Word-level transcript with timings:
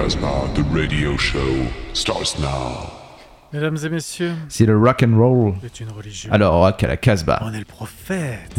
Casbah, 0.00 0.48
the 0.54 0.62
radio 0.72 1.14
show 1.18 1.66
starts 1.92 2.38
now. 2.38 2.90
Mesdames 3.52 3.76
et 3.84 3.90
messieurs, 3.90 4.32
C'est 4.48 4.64
le 4.64 4.78
rock 4.78 5.02
and 5.06 5.14
roll. 5.14 5.52
c'est 5.60 5.80
une 5.80 5.90
religion. 5.90 6.32
Alors, 6.32 6.54
rock 6.54 6.82
à 6.82 6.86
la 6.86 6.96
Casbah. 6.96 7.38
On 7.44 7.52
est 7.52 7.58
le 7.58 7.66
prophète. 7.66 8.50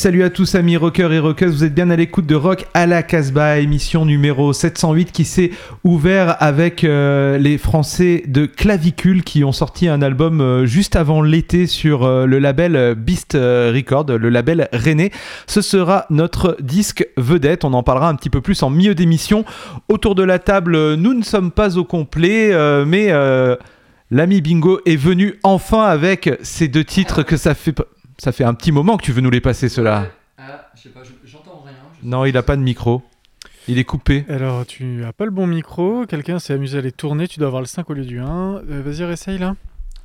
Salut 0.00 0.22
à 0.22 0.30
tous 0.30 0.54
amis 0.54 0.78
rockers 0.78 1.12
et 1.12 1.18
rockeuses, 1.18 1.56
vous 1.56 1.64
êtes 1.64 1.74
bien 1.74 1.90
à 1.90 1.96
l'écoute 1.96 2.24
de 2.24 2.34
Rock 2.34 2.64
à 2.72 2.86
la 2.86 3.02
Casbah, 3.02 3.58
émission 3.58 4.06
numéro 4.06 4.54
708 4.54 5.12
qui 5.12 5.26
s'est 5.26 5.50
ouvert 5.84 6.42
avec 6.42 6.84
euh, 6.84 7.36
les 7.36 7.58
Français 7.58 8.22
de 8.26 8.46
Clavicule 8.46 9.22
qui 9.22 9.44
ont 9.44 9.52
sorti 9.52 9.88
un 9.88 10.00
album 10.00 10.40
euh, 10.40 10.64
juste 10.64 10.96
avant 10.96 11.20
l'été 11.20 11.66
sur 11.66 12.04
euh, 12.04 12.24
le 12.24 12.38
label 12.38 12.94
Beast 12.94 13.34
Record, 13.34 14.06
le 14.06 14.30
label 14.30 14.70
René. 14.72 15.12
Ce 15.46 15.60
sera 15.60 16.06
notre 16.08 16.56
disque 16.60 17.06
vedette, 17.18 17.66
on 17.66 17.74
en 17.74 17.82
parlera 17.82 18.08
un 18.08 18.14
petit 18.14 18.30
peu 18.30 18.40
plus 18.40 18.62
en 18.62 18.70
milieu 18.70 18.94
d'émission. 18.94 19.44
Autour 19.90 20.14
de 20.14 20.22
la 20.22 20.38
table, 20.38 20.94
nous 20.94 21.12
ne 21.12 21.22
sommes 21.22 21.50
pas 21.50 21.76
au 21.76 21.84
complet, 21.84 22.54
mais 22.86 23.12
l'ami 24.10 24.40
Bingo 24.40 24.80
est 24.86 24.96
venu 24.96 25.34
enfin 25.42 25.82
avec 25.82 26.38
ces 26.40 26.68
deux 26.68 26.84
titres 26.84 27.22
que 27.22 27.36
ça 27.36 27.54
fait... 27.54 27.74
Ça 28.22 28.32
fait 28.32 28.44
un 28.44 28.52
petit 28.52 28.70
moment 28.70 28.98
que 28.98 29.02
tu 29.02 29.12
veux 29.12 29.22
nous 29.22 29.30
les 29.30 29.40
passer, 29.40 29.70
ceux-là. 29.70 30.08
Ah, 30.36 30.70
je 30.74 30.82
sais 30.82 30.88
pas, 30.90 31.00
je- 31.02 31.26
j'entends 31.26 31.62
rien. 31.64 31.72
je 32.02 32.06
Non, 32.06 32.26
il 32.26 32.36
a 32.36 32.42
pas 32.42 32.54
de 32.56 32.60
micro. 32.60 33.02
Il 33.66 33.78
est 33.78 33.84
coupé. 33.84 34.26
Alors, 34.28 34.66
tu 34.66 35.04
as 35.04 35.12
pas 35.14 35.24
le 35.24 35.30
bon 35.30 35.46
micro, 35.46 36.04
quelqu'un 36.06 36.38
s'est 36.38 36.52
amusé 36.52 36.78
à 36.78 36.80
les 36.82 36.92
tourner, 36.92 37.26
tu 37.28 37.38
dois 37.38 37.48
avoir 37.48 37.62
le 37.62 37.66
5 37.66 37.88
au 37.88 37.94
lieu 37.94 38.04
du 38.04 38.18
1. 38.20 38.56
Euh, 38.56 38.82
Vas-y, 38.84 39.04
réessaye 39.04 39.38
là. 39.38 39.54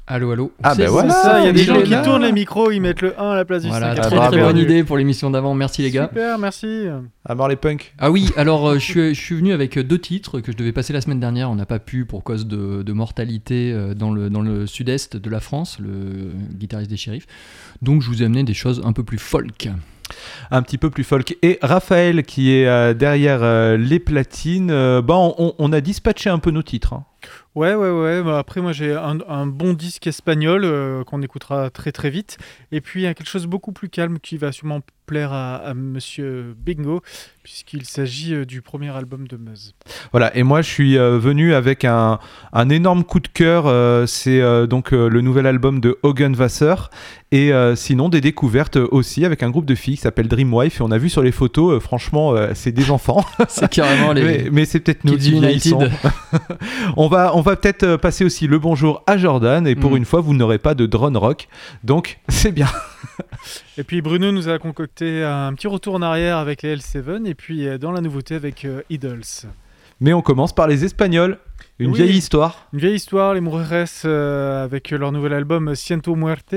Allô, 0.07 0.31
allô. 0.31 0.51
Ah, 0.61 0.75
ben 0.75 0.87
voilà. 0.87 1.09
C'est 1.11 1.21
ça, 1.23 1.39
il 1.41 1.45
y 1.45 1.49
a 1.49 1.51
des 1.51 1.63
gens 1.63 1.81
qui 1.81 1.89
là. 1.89 2.03
tournent 2.03 2.21
les 2.21 2.31
micros, 2.31 2.69
ils 2.69 2.79
mettent 2.79 3.01
le 3.01 3.19
1 3.19 3.31
à 3.31 3.35
la 3.35 3.43
place 3.43 3.63
du 3.63 3.69
5. 3.69 3.75
Voilà, 3.79 3.95
Ah, 3.97 4.01
très 4.01 4.15
bravo. 4.15 4.31
très 4.33 4.41
bonne 4.43 4.57
idée 4.59 4.83
pour 4.83 4.97
l'émission 4.97 5.31
d'avant. 5.31 5.55
Merci 5.55 5.81
les 5.81 5.89
gars. 5.89 6.07
Super, 6.09 6.37
merci. 6.37 6.83
À 7.27 7.33
mort 7.33 7.47
les 7.47 7.55
punks. 7.55 7.91
Ah 7.97 8.11
oui, 8.11 8.29
alors 8.37 8.67
euh, 8.69 8.73
je, 8.75 8.79
suis, 8.85 9.15
je 9.15 9.19
suis 9.19 9.35
venu 9.35 9.51
avec 9.51 9.79
deux 9.79 9.97
titres 9.97 10.41
que 10.41 10.51
je 10.51 10.57
devais 10.57 10.73
passer 10.73 10.93
la 10.93 11.01
semaine 11.01 11.19
dernière. 11.19 11.49
On 11.49 11.55
n'a 11.55 11.65
pas 11.65 11.79
pu 11.79 12.05
pour 12.05 12.23
cause 12.23 12.45
de, 12.45 12.83
de 12.83 12.93
mortalité 12.93 13.71
euh, 13.73 13.95
dans 13.95 14.11
le, 14.11 14.29
dans 14.29 14.41
le 14.43 14.67
sud-est 14.67 15.17
de 15.17 15.29
la 15.31 15.39
France, 15.39 15.77
le 15.79 16.31
guitariste 16.53 16.91
des 16.91 16.97
shérifs. 16.97 17.25
Donc 17.81 18.03
je 18.03 18.07
vous 18.07 18.21
ai 18.21 18.25
amené 18.27 18.43
des 18.43 18.53
choses 18.53 18.83
un 18.85 18.93
peu 18.93 19.03
plus 19.03 19.17
folk. 19.17 19.69
un 20.51 20.61
petit 20.61 20.77
peu 20.77 20.91
plus 20.91 21.03
folk. 21.03 21.35
Et 21.41 21.57
Raphaël, 21.63 22.21
qui 22.21 22.51
est 22.53 22.67
euh, 22.67 22.93
derrière 22.93 23.39
euh, 23.41 23.75
les 23.75 23.97
platines, 23.99 24.69
euh, 24.69 25.01
bah, 25.01 25.15
on, 25.17 25.55
on 25.57 25.73
a 25.73 25.81
dispatché 25.81 26.29
un 26.29 26.37
peu 26.37 26.51
nos 26.51 26.61
titres. 26.61 26.93
hein. 26.93 27.05
Ouais, 27.55 27.73
ouais, 27.73 27.89
ouais. 27.89 28.21
Bah, 28.21 28.37
après, 28.37 28.59
moi, 28.61 28.73
j'ai 28.73 28.93
un, 28.93 29.17
un 29.27 29.47
bon 29.47 29.73
disque 29.73 30.07
espagnol 30.07 30.63
euh, 30.65 31.03
qu'on 31.05 31.21
écoutera 31.21 31.69
très, 31.69 31.91
très 31.93 32.09
vite. 32.09 32.37
Et 32.71 32.81
puis, 32.81 33.01
il 33.01 33.03
y 33.03 33.07
a 33.07 33.13
quelque 33.13 33.29
chose 33.29 33.43
de 33.43 33.47
beaucoup 33.47 33.71
plus 33.71 33.87
calme 33.89 34.19
qui 34.19 34.37
va 34.37 34.51
sûrement 34.51 34.81
plaire 35.05 35.31
à, 35.31 35.57
à 35.57 35.73
Monsieur 35.75 36.55
Bingo, 36.57 37.01
puisqu'il 37.43 37.85
s'agit 37.85 38.33
euh, 38.33 38.43
du 38.43 38.61
premier 38.61 38.89
album 38.89 39.27
de 39.27 39.37
Meuse. 39.37 39.73
Voilà, 40.11 40.35
et 40.35 40.41
moi 40.41 40.63
je 40.63 40.67
suis 40.69 40.97
euh, 40.97 41.19
venu 41.19 41.53
avec 41.53 41.85
un, 41.85 42.17
un 42.53 42.69
énorme 42.69 43.03
coup 43.03 43.19
de 43.19 43.27
cœur. 43.27 43.67
euh, 43.67 44.07
c'est 44.07 44.41
euh, 44.41 44.65
donc 44.65 44.93
euh, 44.93 45.07
le 45.07 45.21
nouvel 45.21 45.45
album 45.45 45.79
de 45.79 45.99
Hogan 46.01 46.35
Wasser. 46.35 46.73
Et 47.31 47.53
euh, 47.53 47.75
sinon, 47.75 48.09
des 48.09 48.21
découvertes 48.21 48.77
aussi 48.77 49.25
avec 49.25 49.43
un 49.43 49.49
groupe 49.51 49.65
de 49.65 49.75
filles 49.75 49.95
qui 49.97 50.01
s'appelle 50.01 50.27
Dreamwife. 50.27 50.79
Et 50.79 50.83
on 50.83 50.89
a 50.91 50.97
vu 50.97 51.09
sur 51.09 51.21
les 51.21 51.31
photos, 51.31 51.73
euh, 51.75 51.79
franchement, 51.79 52.33
euh, 52.33 52.51
c'est 52.55 52.71
des 52.71 52.89
enfants. 52.89 53.23
C'est 53.47 53.69
carrément 53.69 54.11
les. 54.13 54.23
mais 54.23 54.49
mais 54.51 54.65
c'est 54.65 54.79
peut-être 54.79 55.03
nous 55.03 55.17
qui. 55.17 55.31
United. 55.37 55.91
on 56.97 57.07
va, 57.07 57.14
on 57.35 57.41
va 57.41 57.55
peut-être 57.55 57.83
euh, 57.83 57.97
passer 57.97 58.23
aussi 58.25 58.47
le 58.47 58.59
bonjour 58.59 59.03
à 59.07 59.17
Jordan. 59.17 59.65
Et 59.67 59.75
pour 59.75 59.91
Mm. 59.91 59.97
une 59.97 60.05
fois, 60.05 60.21
vous 60.21 60.33
n'aurez 60.33 60.57
pas 60.59 60.73
de 60.75 60.85
drone 60.85 61.17
rock. 61.17 61.47
Donc, 61.83 62.19
c'est 62.29 62.51
bien. 62.51 62.67
Et 63.77 63.83
puis, 63.83 64.01
Bruno 64.01 64.31
nous 64.31 64.49
a 64.49 64.59
concocté 64.59 65.23
un 65.23 65.53
petit 65.53 65.67
retour 65.67 65.95
en 65.95 66.01
arrière 66.01 66.37
avec 66.37 66.61
les 66.61 66.75
L7. 66.75 67.25
Et 67.25 67.35
puis, 67.35 67.67
euh, 67.67 67.77
dans 67.77 67.91
la 67.91 68.01
nouveauté 68.01 68.35
avec 68.35 68.65
euh, 68.65 68.81
Idols. 68.89 69.21
Mais 70.01 70.13
on 70.13 70.21
commence 70.21 70.53
par 70.53 70.67
les 70.67 70.83
Espagnols. 70.83 71.37
Une 71.79 71.91
Oui. 71.91 71.97
vieille 71.97 72.17
histoire. 72.17 72.67
Une 72.73 72.79
vieille 72.79 72.95
histoire, 72.95 73.33
les 73.33 73.41
Mujeres, 73.41 73.85
euh, 74.05 74.63
avec 74.63 74.91
leur 74.91 75.11
nouvel 75.11 75.33
album 75.33 75.75
Ciento 75.75 76.15
Muerte. 76.15 76.55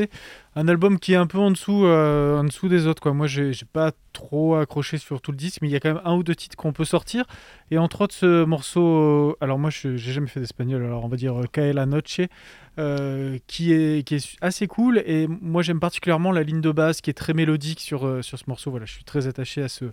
Un 0.59 0.67
album 0.67 0.99
qui 0.99 1.13
est 1.13 1.17
un 1.17 1.29
peu 1.29 1.39
en 1.39 1.53
dessous, 1.53 1.85
euh, 1.85 2.41
en 2.41 2.43
dessous 2.43 2.69
des 2.69 2.89
autres. 2.89 3.01
Quoi. 3.01 3.13
Moi, 3.13 3.29
j'ai 3.29 3.53
pas 3.73 3.93
trop 4.13 4.57
accroché 4.57 4.99
sur 4.99 5.21
tout 5.21 5.31
le 5.31 5.37
disque, 5.37 5.61
mais 5.63 5.69
il 5.69 5.71
y 5.71 5.77
a 5.77 5.79
quand 5.79 5.95
même 5.95 6.03
un 6.05 6.17
ou 6.17 6.25
deux 6.25 6.35
titres 6.35 6.57
qu'on 6.57 6.73
peut 6.73 6.85
sortir. 6.85 7.27
Et 7.71 7.79
entre 7.79 8.01
autres, 8.01 8.15
ce 8.17 8.43
morceau. 8.43 8.81
euh, 8.81 9.37
alors, 9.41 9.61
moi, 9.61 9.71
j'ai 9.71 9.97
jamais 9.97 10.27
fait 10.27 10.41
d'espagnol, 10.41 10.85
alors 10.85 11.05
on 11.05 11.09
va 11.09 11.17
dire 11.17 11.39
euh, 11.39 11.45
Cae 11.45 11.73
la 11.73 11.87
Noche, 11.87 12.23
qui, 13.47 13.73
est, 13.73 14.39
assez 14.41 14.67
cool. 14.67 14.99
Et 15.07 15.29
moi, 15.29 15.63
j'aime 15.63 15.79
particulièrement 15.79 16.33
la 16.33 16.43
ligne 16.43 16.61
de 16.61 16.73
basse 16.73 17.03
qui 17.03 17.11
est 17.11 17.15
très 17.15 17.35
mélodique 17.35 17.79
sur, 17.79 18.25
sur 18.25 18.37
ce 18.37 18.45
morceau. 18.49 18.73
Voilà, 18.73 18.85
je 18.85 18.95
suis 18.95 19.05
très 19.05 19.29
attaché 19.29 19.63
à 19.63 19.69
ce, 19.69 19.85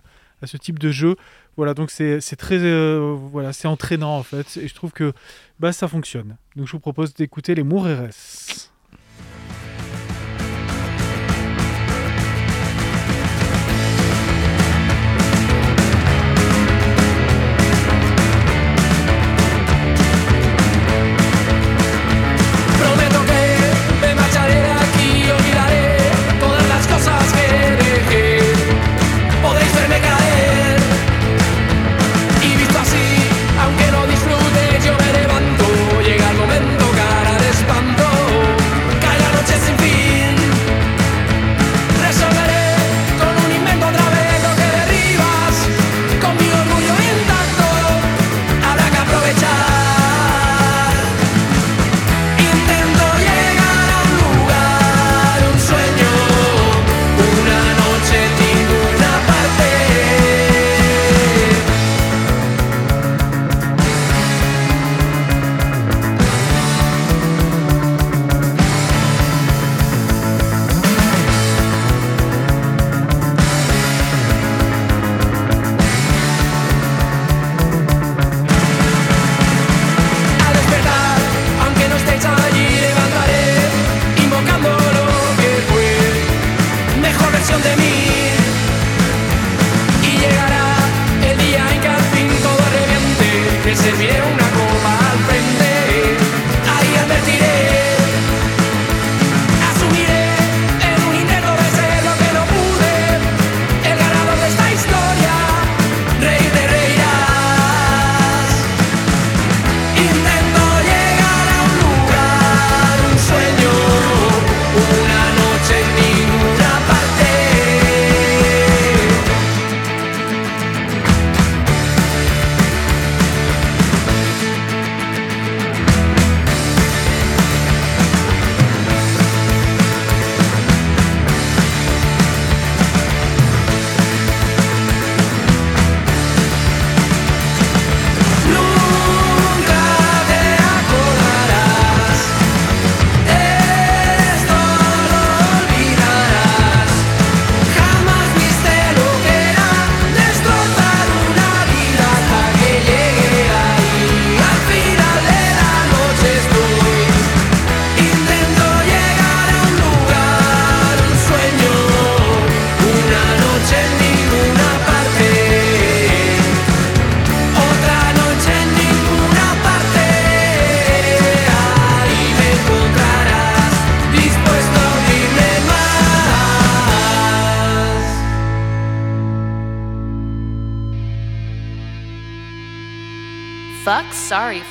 à 0.42 0.48
ce 0.48 0.56
type 0.56 0.80
de 0.80 0.90
jeu. 0.90 1.14
Voilà, 1.56 1.74
donc 1.74 1.92
c'est 1.92 2.20
très. 2.36 2.58
voilà, 3.14 3.52
c'est 3.52 3.68
entraînant 3.68 4.18
en 4.18 4.24
fait. 4.24 4.56
Et 4.56 4.66
je 4.66 4.74
trouve 4.74 4.90
que 4.90 5.12
bah, 5.60 5.70
ça 5.70 5.86
fonctionne. 5.86 6.36
Donc 6.56 6.66
je 6.66 6.72
vous 6.72 6.80
propose 6.80 7.14
d'écouter 7.14 7.54
les 7.54 7.62
Mujeres. 7.62 8.10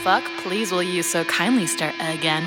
Fuck, 0.05 0.23
please 0.43 0.71
will 0.71 0.83
you 0.83 1.01
so 1.01 1.23
kindly 1.23 1.65
start 1.65 1.95
again? 1.99 2.43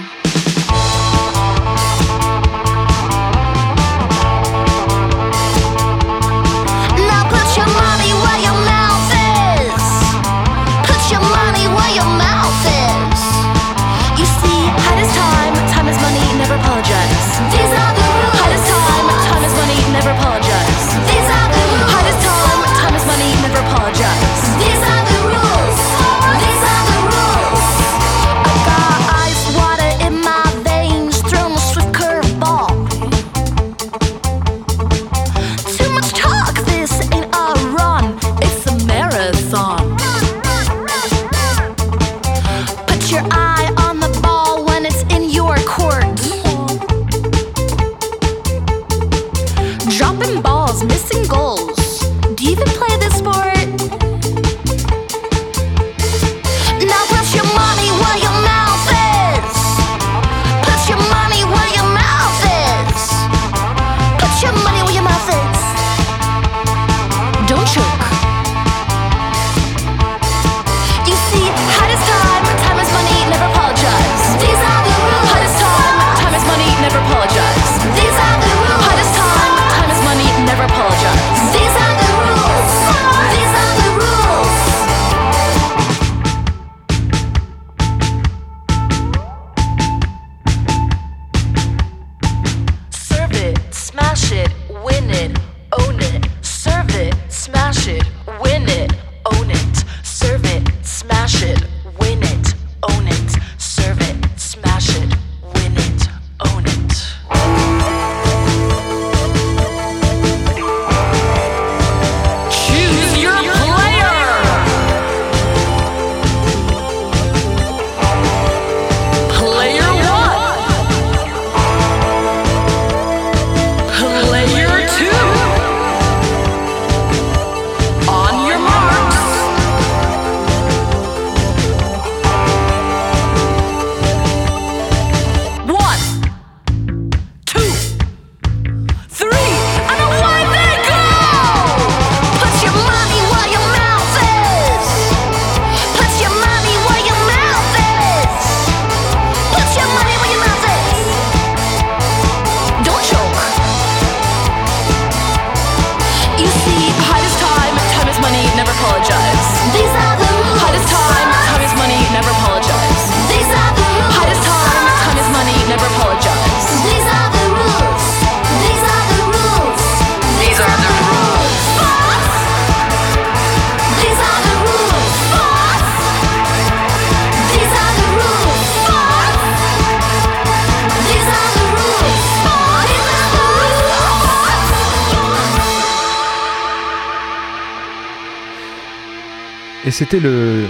Et 189.84 189.90
c'était 189.90 190.20
le 190.20 190.64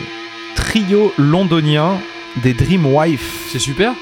trio 0.54 1.12
londonien 1.18 1.98
des 2.42 2.52
Dreamwife. 2.52 3.48
C'est 3.50 3.58
super. 3.58 3.94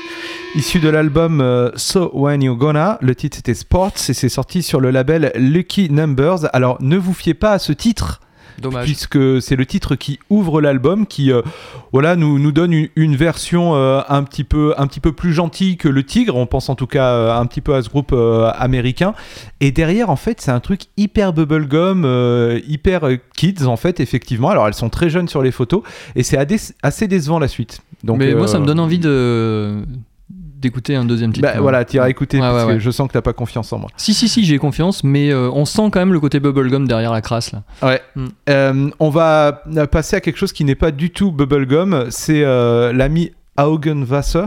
Issu 0.55 0.81
de 0.81 0.89
l'album 0.89 1.41
euh, 1.41 1.71
So 1.77 2.11
When 2.13 2.43
You 2.43 2.57
Gonna, 2.57 2.99
le 3.01 3.15
titre 3.15 3.37
c'était 3.37 3.55
Sports 3.55 3.93
et 4.09 4.15
c'est 4.15 4.29
sorti 4.29 4.63
sur 4.63 4.81
le 4.81 4.91
label 4.91 5.33
Lucky 5.37 5.91
Numbers. 5.91 6.49
Alors 6.53 6.79
ne 6.81 6.97
vous 6.97 7.15
fiez 7.15 7.35
pas 7.35 7.53
à 7.53 7.59
ce 7.59 7.73
titre, 7.73 8.21
Dommage. 8.61 8.85
puisque 8.85 9.43
c'est 9.43 9.57
le 9.57 9.67
titre 9.67 9.97
qui 9.97 10.19
ouvre 10.31 10.61
l'album, 10.61 11.07
qui 11.07 11.33
euh, 11.33 11.43
voilà 11.93 12.17
nous, 12.17 12.39
nous 12.39 12.53
donne 12.53 12.73
une, 12.73 12.89
une 12.97 13.17
version 13.17 13.75
euh, 13.75 14.01
un 14.09 14.23
petit 14.23 14.45
peu 14.45 14.75
un 14.79 14.87
petit 14.87 15.01
peu 15.01 15.13
plus 15.13 15.33
gentille 15.33 15.77
que 15.77 15.89
le 15.89 16.03
Tigre. 16.05 16.37
On 16.37 16.47
pense 16.47 16.69
en 16.69 16.75
tout 16.75 16.87
cas 16.87 17.13
euh, 17.13 17.39
un 17.39 17.47
petit 17.47 17.61
peu 17.61 17.75
à 17.75 17.83
ce 17.83 17.89
groupe 17.89 18.15
américain. 18.55 19.15
Et 19.61 19.73
derrière 19.73 20.11
en 20.11 20.17
fait 20.17 20.41
c'est 20.41 20.51
un 20.51 20.61
truc 20.61 20.83
hyper 20.97 21.33
bubblegum, 21.33 22.05
hyper 22.67 23.09
kids 23.37 23.67
en 23.67 23.77
fait 23.77 24.01
effectivement. 24.01 24.51
Alors 24.51 24.67
elles 24.67 24.75
sont 24.75 24.91
très 24.91 25.11
jeunes 25.11 25.29
sur 25.29 25.43
les 25.43 25.53
photos 25.53 25.83
et 26.15 26.23
c'est 26.23 26.39
assez 26.83 27.09
décevant 27.09 27.39
la 27.39 27.49
suite. 27.49 27.81
Donc 28.05 28.19
Mais 28.19 28.35
moi, 28.35 28.47
ça 28.47 28.59
me 28.59 28.67
donne 28.67 28.81
envie 28.81 28.99
de 28.99 29.83
d'écouter 30.59 30.97
un 30.97 31.05
deuxième 31.05 31.33
titre. 31.33 31.47
Bah, 31.47 31.55
même. 31.55 31.63
voilà, 31.63 31.85
t'iras 31.85 32.09
écouter 32.09 32.39
Ouais, 32.39 32.43
parce 32.49 32.67
ouais, 32.67 32.75
que 32.75 32.79
je 32.81 32.91
sens 32.91 33.09
que 33.09 33.13
t'as 33.13 33.23
pas 33.23 33.33
confiance 33.33 33.73
en 33.73 33.79
moi. 33.79 33.91
Si, 33.97 34.15
si, 34.15 34.29
si, 34.29 34.45
j'ai 34.45 34.59
confiance, 34.59 35.05
mais 35.05 35.31
euh, 35.31 35.51
on 35.53 35.65
sent 35.65 35.91
quand 35.93 36.01
même 36.01 36.13
le 36.13 36.21
côté 36.21 36.41
bubblegum 36.41 36.89
derrière 36.89 37.13
la 37.13 37.21
crasse. 37.21 37.53
Là. 37.53 37.63
Ouais. 37.83 38.01
Mm. 38.15 38.27
Euh, 38.49 38.91
on 38.99 39.11
va 39.11 39.63
euh, 39.77 39.87
passer 39.87 40.17
à 40.17 40.21
quelque 40.21 40.39
chose 40.39 40.53
qui 40.53 40.65
n'est 40.65 40.75
pas 40.75 40.91
du 40.91 41.11
tout 41.11 41.31
bubblegum. 41.33 42.07
C'est 42.11 42.43
euh, 42.45 42.93
l'ami 42.93 43.33
Augen 43.59 44.05
Wasser. 44.09 44.47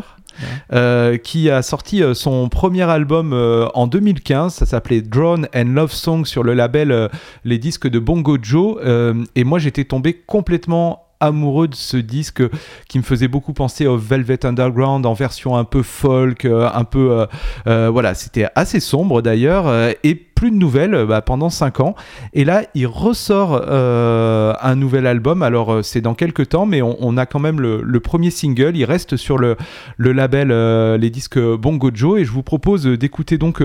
euh, 0.72 1.18
qui 1.18 1.50
a 1.50 1.62
sorti 1.62 2.02
euh, 2.02 2.14
son 2.14 2.48
premier 2.48 2.84
album 2.84 3.34
euh, 3.34 3.68
en 3.74 3.88
2015, 3.88 4.54
ça 4.54 4.66
s'appelait 4.66 5.02
Drone 5.02 5.48
and 5.54 5.66
Love 5.74 5.92
Song 5.92 6.24
sur 6.26 6.44
le 6.44 6.54
label 6.54 6.94
euh, 6.94 7.10
Les 7.44 7.58
Disques 7.58 7.90
de 7.90 8.00
Bongo 8.00 8.38
Joe. 8.42 8.78
Euh, 8.86 9.26
et 9.36 9.44
moi 9.44 9.60
j'étais 9.60 9.84
tombé 9.84 10.14
complètement 10.14 11.04
amoureux 11.20 11.68
de 11.68 11.76
ce 11.76 11.98
disque 11.98 12.42
qui 12.88 12.98
me 12.98 13.04
faisait 13.04 13.28
beaucoup 13.28 13.54
penser 13.54 13.88
au 13.88 13.98
Velvet 13.98 14.46
Underground 14.46 15.06
en 15.06 15.14
version 15.14 15.56
un 15.58 15.64
peu 15.64 15.84
folk, 15.84 16.46
euh, 16.46 16.70
un 16.74 16.84
peu 16.84 17.12
euh, 17.12 17.26
euh, 17.68 17.90
voilà, 17.90 18.14
c'était 18.14 18.48
assez 18.56 18.80
sombre 18.80 19.22
d'ailleurs 19.22 19.68
euh, 19.68 19.92
et 20.04 20.16
plus 20.40 20.52
de 20.52 20.56
nouvelles 20.56 20.96
euh, 20.96 21.06
bah, 21.06 21.22
pendant 21.22 21.50
5 21.50 21.82
ans. 21.82 21.96
Et 22.32 22.46
là, 22.46 22.64
il 22.74 22.88
ressort 22.88 23.62
euh, 23.62 24.54
un 24.62 24.76
nouvel 24.78 25.06
album. 25.06 25.44
Alors, 25.44 25.74
euh, 25.74 25.82
c'est 25.84 26.00
dans 26.00 26.14
quelques 26.14 26.48
temps, 26.48 26.66
mais 26.66 26.82
on, 26.82 27.18
a 27.18 27.26
quand 27.26 27.40
même 27.40 27.60
le, 27.60 28.00
premier 28.00 28.32
single. 28.32 28.78
Il 28.78 28.86
reste 28.86 29.18
sur 29.18 29.38
le, 29.38 29.58
le 29.98 30.14
label 30.14 30.48
Les 30.96 31.10
Disques 31.10 31.38
Bongo 31.38 31.92
Joe. 31.94 32.22
Et 32.22 32.26
je 32.26 32.32
vous 32.32 32.42
propose 32.42 32.86
d'écouter 32.86 33.38
donc 33.38 33.62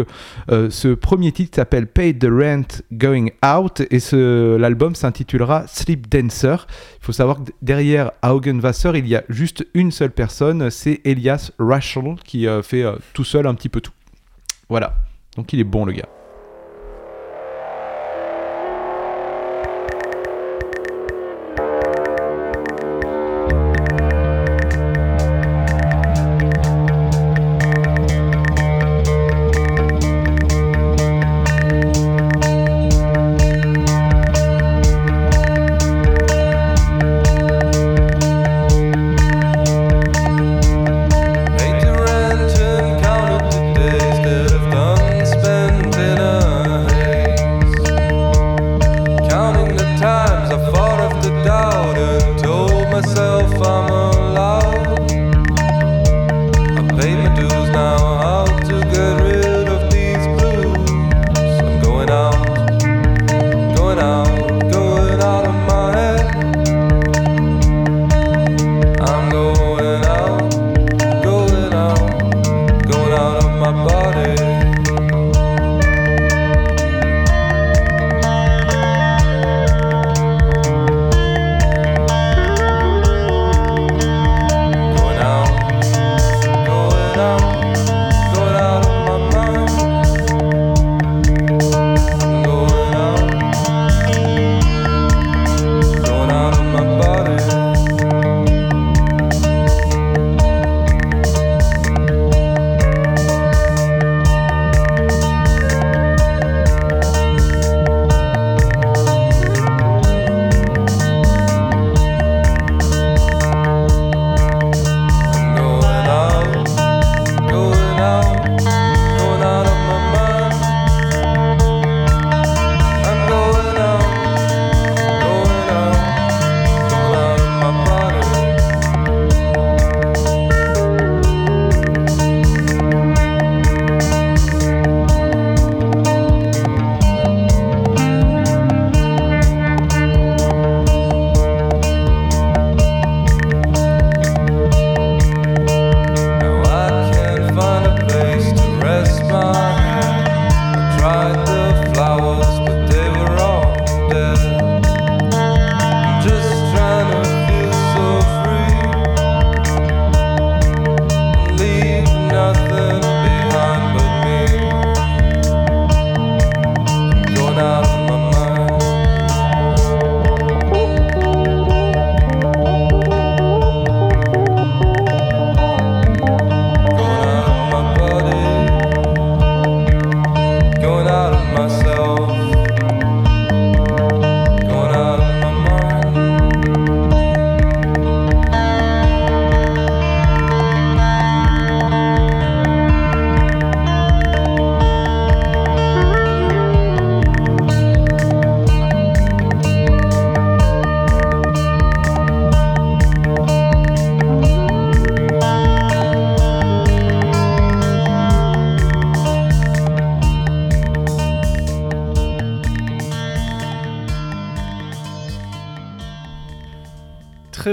ce 0.50 0.94
premier 0.94 1.30
titre 1.30 1.52
qui 1.52 1.56
s'appelle 1.56 1.86
Paid 1.86 2.18
the 2.18 2.28
Rent 2.28 2.82
Going 2.92 3.28
Out. 3.46 3.82
Et 3.92 4.00
l'album 4.58 4.96
s'intitulera 4.96 5.64
Sleep 5.68 6.08
Dancer. 6.08 6.66
Il 7.00 7.04
faut 7.04 7.12
savoir 7.12 7.36
que 7.44 7.52
derrière 7.62 8.10
Augen 8.24 8.60
Wasser, 8.60 8.90
il 8.96 9.06
y 9.06 9.14
a 9.14 9.22
juste 9.28 9.64
une 9.74 9.92
seule 9.92 10.10
personne. 10.10 10.70
C'est 10.70 11.00
Elias 11.04 11.52
Rachel 11.60 12.16
qui 12.24 12.48
fait 12.64 12.84
tout 13.12 13.24
seul 13.24 13.46
un 13.46 13.54
petit 13.54 13.68
peu 13.68 13.80
tout. 13.80 13.92
Voilà. 14.68 14.96
Donc, 15.36 15.52
il 15.52 15.60
est 15.60 15.64
bon, 15.64 15.84
le 15.84 15.92
gars. 15.92 16.08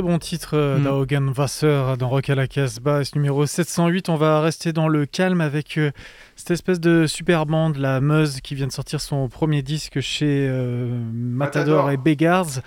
Très 0.01 0.09
bon 0.11 0.17
titre 0.19 0.51
euh, 0.57 0.79
Mm. 0.79 0.83
d'Augen 0.83 1.33
Wasser 1.37 1.93
dans 1.99 2.09
Rock 2.09 2.29
à 2.31 2.35
la 2.35 2.47
Casbah, 2.47 3.03
ce 3.03 3.11
numéro 3.15 3.45
708. 3.45 4.09
On 4.09 4.15
va 4.15 4.41
rester 4.41 4.73
dans 4.73 4.87
le 4.87 5.05
calme 5.05 5.41
avec 5.41 5.77
euh, 5.77 5.91
cette 6.35 6.51
espèce 6.51 6.79
de 6.79 7.05
super 7.05 7.45
bande, 7.45 7.77
la 7.77 8.01
Meuse, 8.01 8.41
qui 8.41 8.55
vient 8.55 8.65
de 8.67 8.71
sortir 8.71 8.99
son 8.99 9.27
premier 9.29 9.61
disque 9.61 9.99
chez 10.01 10.47
euh, 10.49 10.87
Matador, 11.13 11.85
Matador. 11.85 11.91
et 11.91 11.97
Beggars. 11.97 12.61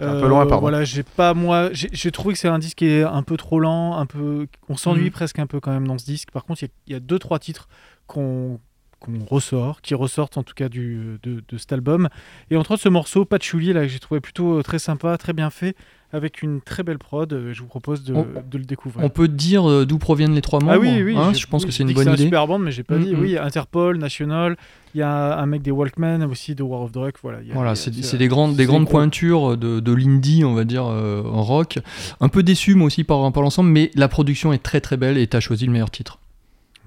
Un 0.00 0.20
peu 0.20 0.26
loin, 0.28 0.46
pardon. 0.46 0.62
Voilà, 0.62 0.82
j'ai 0.84 1.02
pas 1.04 1.32
moi, 1.34 1.68
j'ai 1.72 2.10
trouvé 2.10 2.34
que 2.34 2.40
c'est 2.40 2.48
un 2.48 2.58
disque 2.58 2.78
qui 2.78 2.86
est 2.88 3.02
un 3.04 3.22
peu 3.22 3.36
trop 3.36 3.60
lent, 3.60 3.96
un 3.98 4.06
peu, 4.06 4.46
on 4.68 4.76
s'ennuie 4.76 5.04
Mhm. 5.04 5.10
presque 5.10 5.38
un 5.38 5.46
peu 5.46 5.60
quand 5.60 5.70
même 5.72 5.86
dans 5.86 5.98
ce 5.98 6.04
disque. 6.06 6.30
Par 6.32 6.44
contre, 6.44 6.62
il 6.62 6.66
y 6.66 6.68
a- 6.68 6.72
il 6.88 6.92
y, 6.94 6.96
a 6.96 7.00
deux 7.00 7.18
trois 7.18 7.38
titres 7.38 7.68
qu'on 8.06 8.58
qu'on 8.98 9.24
ressort, 9.24 9.80
qui 9.80 9.94
ressortent 9.94 10.36
en 10.36 10.42
tout 10.42 10.52
cas 10.52 10.68
du, 10.68 11.18
de, 11.22 11.42
de 11.48 11.56
cet 11.56 11.72
album. 11.72 12.10
Et 12.50 12.56
entre 12.58 12.72
autres, 12.72 12.82
ce 12.82 12.90
morceau 12.90 13.24
Patchouli, 13.24 13.72
là, 13.72 13.80
que 13.80 13.88
j'ai 13.88 13.98
trouvé 13.98 14.20
plutôt 14.20 14.62
très 14.62 14.78
sympa, 14.78 15.16
très 15.16 15.32
bien 15.32 15.48
fait, 15.48 15.74
avec 16.12 16.42
une 16.42 16.60
très 16.60 16.82
belle 16.82 16.98
prod. 16.98 17.32
Euh, 17.32 17.52
Je 17.52 17.60
vous 17.60 17.66
propose 17.68 18.02
de, 18.04 18.14
On- 18.14 18.26
de 18.50 18.58
le 18.58 18.64
découvrir. 18.64 19.04
On 19.04 19.08
peut 19.08 19.28
dire 19.28 19.68
euh, 19.68 19.84
d'où 19.86 19.98
proviennent 19.98 20.34
les 20.34 20.40
trois 20.42 20.60
membres 20.60 20.72
ah 20.74 20.78
oui, 20.78 21.02
oui, 21.02 21.16
hein, 21.16 21.32
je 21.32 21.46
pense 21.46 21.62
oui, 21.62 21.68
que 21.68 21.74
c'est 21.74 21.82
une 21.84 21.92
bonne 21.92 22.04
c'est 22.04 22.12
idée. 22.14 22.22
un 22.22 22.26
super 22.26 22.46
band, 22.46 22.58
mais 22.58 22.72
j'ai 22.72 22.82
pas 22.82 22.96
Mm, 22.96 23.04
dit. 23.04 23.14
mm. 23.14 23.20
Oui, 23.20 23.38
Interpol, 23.38 23.98
National, 23.98 24.56
il 24.94 24.98
y 24.98 25.02
a 25.02 25.38
un 25.38 25.46
mec 25.46 25.62
des 25.62 25.70
Walkmen 25.70 26.22
aussi, 26.24 26.54
de 26.54 26.62
War 26.62 26.82
of 26.82 26.92
Drug. 26.92 27.12
Voilà, 27.22 27.38
a- 27.38 27.54
Voilà, 27.54 27.74
c'est 27.74 27.94
c'est 27.94 28.18
des 28.18 28.28
grandes, 28.28 28.52
des 28.56 28.62
c'est 28.62 28.66
grandes 28.66 28.84
gros. 28.84 28.92
pointures 28.98 29.56
de, 29.56 29.80
de 29.80 29.92
l'indie, 29.92 30.44
on 30.44 30.54
va 30.54 30.64
dire, 30.64 30.84
euh, 30.86 31.22
en 31.24 31.42
rock. 31.42 31.78
Un 32.20 32.28
peu 32.28 32.42
déçu, 32.42 32.74
moi 32.74 32.86
aussi, 32.88 33.04
par, 33.04 33.32
par 33.32 33.42
l'ensemble, 33.42 33.70
mais 33.70 33.90
la 33.94 34.08
production 34.08 34.52
est 34.52 34.62
très 34.62 34.80
très 34.80 34.96
belle 34.96 35.16
et 35.18 35.26
t'as 35.26 35.40
choisi 35.40 35.66
le 35.66 35.72
meilleur 35.72 35.90
titre. 35.90 36.18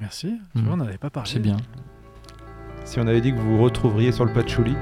Merci. 0.01 0.33
Tu 0.55 0.61
Mm. 0.61 0.65
vois, 0.65 0.73
on 0.73 0.77
n'en 0.77 0.85
avait 0.85 0.97
pas 0.97 1.09
parlé. 1.09 1.29
C'est 1.31 1.39
bien. 1.39 1.57
Si 2.85 2.99
on 2.99 3.07
avait 3.07 3.21
dit 3.21 3.31
que 3.31 3.37
vous 3.37 3.57
vous 3.57 3.63
retrouveriez 3.63 4.11
sur 4.11 4.25
le 4.25 4.33
patchouli. 4.33 4.73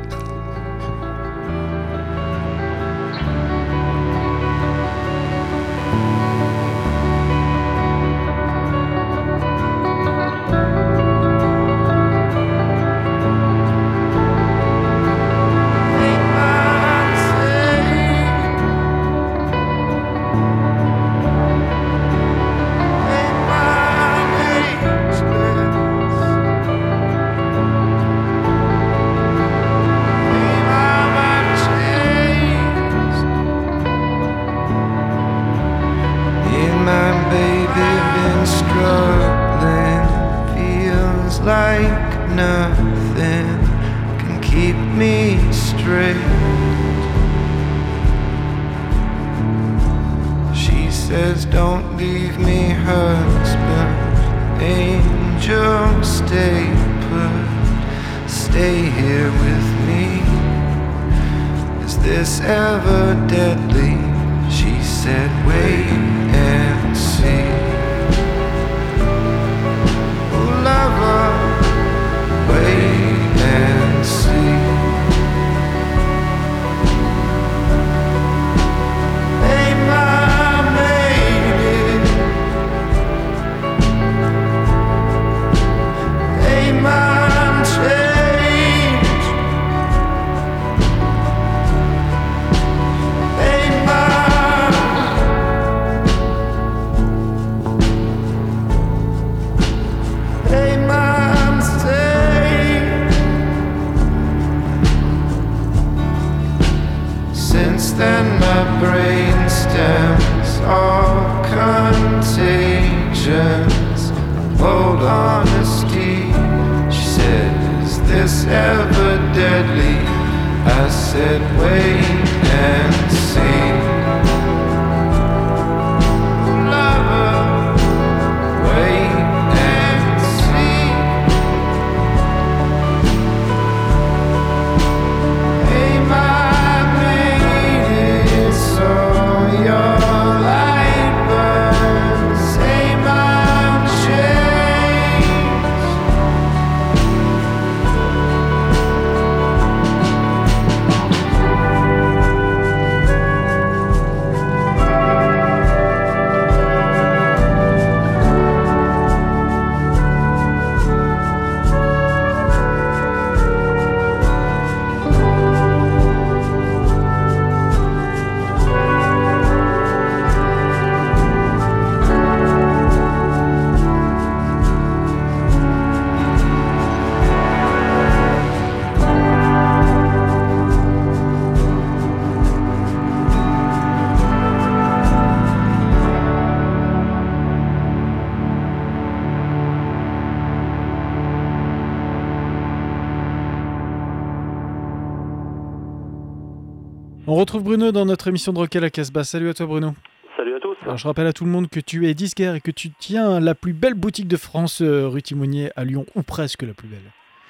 On 197.32 197.36
retrouve 197.36 197.64
Bruno 197.64 197.94
dans 197.94 198.06
notre 198.06 198.28
émission 198.28 198.52
de 198.52 198.58
Rock 198.58 198.76
à 198.76 198.82
la 198.82 198.90
Casbah. 198.90 199.24
Salut 199.24 199.48
à 199.50 199.54
toi, 199.54 199.66
Bruno. 199.66 199.94
Salut 200.36 200.54
à 200.54 200.60
tous. 200.60 200.76
Alors, 200.84 200.98
je 200.98 201.08
rappelle 201.08 201.28
à 201.28 201.32
tout 201.32 201.46
le 201.46 201.50
monde 201.52 201.70
que 201.70 201.80
tu 201.80 202.10
es 202.10 202.14
disquaire 202.14 202.56
et 202.56 202.60
que 202.60 202.72
tu 202.72 202.90
tiens 202.92 203.40
la 203.40 203.56
plus 203.56 203.72
belle 203.72 203.94
boutique 203.94 204.28
de 204.28 204.36
France, 204.36 204.82
euh, 204.82 205.08
rue 205.08 205.22
Timonier, 205.22 205.72
à 205.78 205.86
Lyon, 205.86 206.06
ou 206.16 206.24
presque 206.24 206.64
la 206.64 206.74
plus 206.74 206.90
belle. 206.90 207.00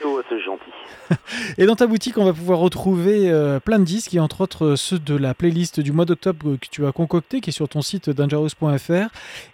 Oh, 0.06 0.22
c'est 0.30 0.40
gentil. 0.40 0.70
Et 1.58 1.66
dans 1.66 1.76
ta 1.76 1.88
boutique, 1.88 2.20
on 2.20 2.26
va 2.26 2.34
pouvoir 2.34 2.60
retrouver 2.60 3.32
euh, 3.32 3.60
plein 3.60 3.80
de 3.80 3.84
disques, 3.84 4.14
et 4.14 4.20
entre 4.20 4.42
autres 4.42 4.66
euh, 4.68 4.76
ceux 4.76 5.00
de 5.00 5.16
la 5.16 5.34
playlist 5.34 5.80
du 5.80 5.92
mois 5.92 6.06
d'octobre 6.06 6.58
que 6.62 6.68
tu 6.70 6.86
as 6.86 6.92
concocté, 6.92 7.42
qui 7.42 7.50
est 7.50 7.54
sur 7.54 7.68
ton 7.68 7.82
site 7.82 8.12
dangerous.fr. 8.12 9.10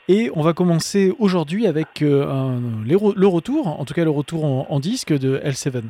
Et 0.10 0.30
on 0.36 0.42
va 0.42 0.52
commencer 0.52 1.14
aujourd'hui 1.20 1.68
avec 1.68 2.02
euh, 2.02 2.28
un- 2.30 2.60
les 2.86 2.96
re- 2.96 3.16
le 3.16 3.28
retour, 3.28 3.80
en 3.80 3.86
tout 3.86 3.94
cas 3.94 4.04
le 4.04 4.10
retour 4.10 4.44
en, 4.44 4.68
en 4.70 4.80
disque 4.82 5.14
de 5.18 5.38
L7. 5.46 5.84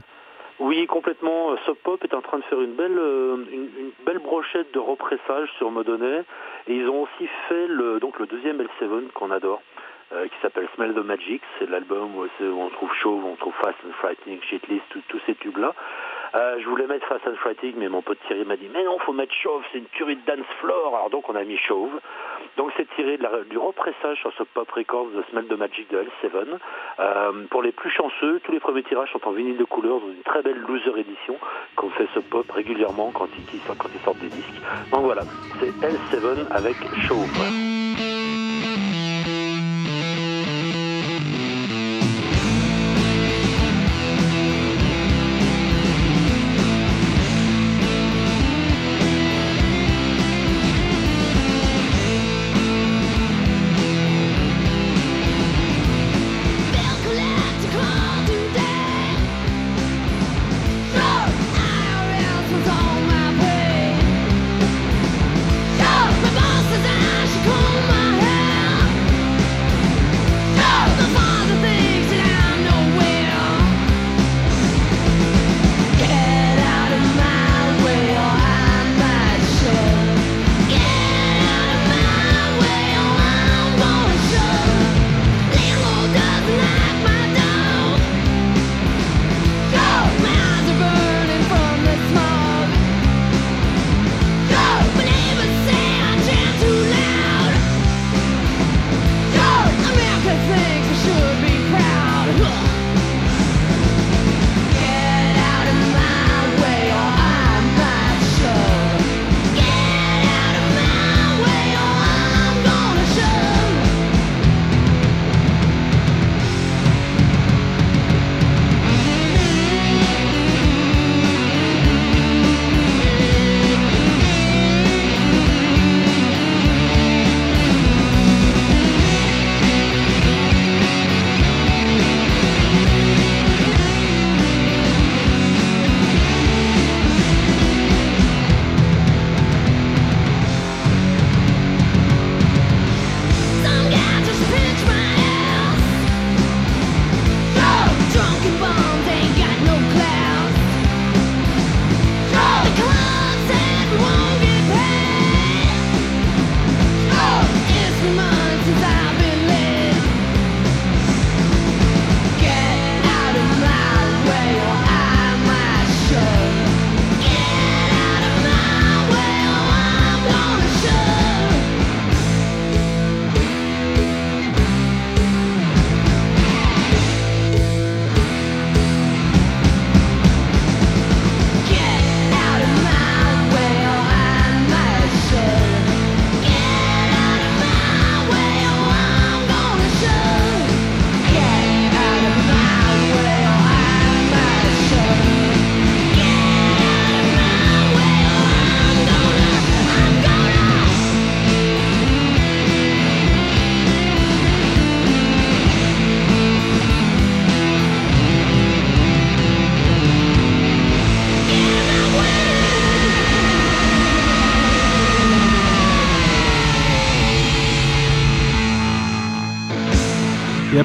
Oui, 0.60 0.88
complètement. 0.88 1.52
Euh, 1.52 1.56
Sub 1.66 1.76
Pop 1.76 2.04
est 2.04 2.14
en 2.14 2.22
train 2.22 2.40
de 2.40 2.44
faire 2.46 2.62
une 2.62 2.74
belle, 2.74 2.98
euh, 2.98 3.36
une, 3.52 3.70
une 3.80 3.92
belle 4.06 4.20
brochette 4.20 4.74
de 4.74 4.80
repressage 4.80 5.50
sur 5.58 5.70
Modonnet. 5.70 6.24
Et 6.68 6.76
ils 6.76 6.90
ont 6.90 7.04
aussi 7.04 7.28
fait 7.48 7.68
le, 7.68 8.00
donc 8.00 8.18
le 8.20 8.26
deuxième 8.26 8.62
L7 8.62 9.12
qu'on 9.14 9.30
adore, 9.30 9.62
euh, 10.14 10.28
qui 10.28 10.36
s'appelle 10.42 10.68
Smell 10.76 10.94
the 10.94 11.06
Magic. 11.06 11.42
C'est 11.60 11.70
l'album 11.70 12.16
où, 12.16 12.24
où 12.24 12.62
on 12.62 12.70
trouve 12.70 12.92
Chauve, 12.94 13.24
on 13.26 13.36
trouve 13.36 13.54
Fast 13.62 13.78
and 13.88 13.94
Frightening, 14.00 14.42
Shitlist, 14.42 14.84
tous 15.08 15.20
ces 15.28 15.36
tubes-là. 15.36 15.74
Euh, 16.36 16.58
je 16.60 16.68
voulais 16.68 16.88
mettre 16.88 17.08
Fast 17.08 17.28
and 17.28 17.36
Fighting, 17.44 17.76
mais 17.78 17.90
mon 17.90 18.02
pote 18.02 18.18
Thierry 18.28 18.46
m'a 18.46 18.58
dit 18.58 18.70
mais 18.74 18.84
non, 18.84 18.98
faut 19.00 19.14
mettre 19.14 19.34
Chauve, 19.34 19.64
c'est 19.72 19.80
une 19.80 19.88
tuerie 19.88 20.16
de 20.16 20.26
dance 20.26 20.46
floor. 20.60 20.96
Alors 20.96 21.10
donc 21.10 21.30
on 21.30 21.36
a 21.36 21.44
mis 21.44 21.58
Chauve. 21.58 22.00
Donc 22.58 22.72
c'est 22.76 22.90
tiré 22.96 23.18
de 23.18 23.28
du 23.50 23.58
repressage 23.58 24.18
sur 24.20 24.34
ce 24.34 24.44
Pop 24.44 24.70
Records 24.72 25.10
de 25.16 25.24
Smell 25.30 25.46
the 25.46 25.58
Magic 25.58 25.90
de 25.92 26.00
L7. 26.00 26.60
Euh, 27.00 27.32
pour 27.50 27.62
les 27.62 27.72
plus 27.72 27.90
chanceux, 27.90 28.40
tous 28.44 28.52
les 28.52 28.60
premiers 28.60 28.84
tirages 28.84 29.12
sont 29.12 29.28
en 29.28 29.32
vinyle 29.32 29.58
de 29.58 29.64
couleur 29.64 30.00
dans 30.00 30.08
une 30.08 30.24
très 30.24 30.42
belle 30.42 30.58
loser 30.58 30.98
édition 30.98 31.38
qu'on 31.76 31.90
fait 31.92 32.08
ce 32.14 32.20
pop 32.20 32.50
régulièrement 32.52 33.12
quand 33.14 33.28
ils, 33.38 33.60
quand 33.78 33.90
ils 33.94 34.02
sortent 34.02 34.20
des 34.20 34.30
disques. 34.30 34.62
Donc 34.92 35.04
voilà, 35.04 35.22
c'est 35.60 35.72
L7 35.86 36.52
avec 36.52 36.76
Chauve. 37.08 37.77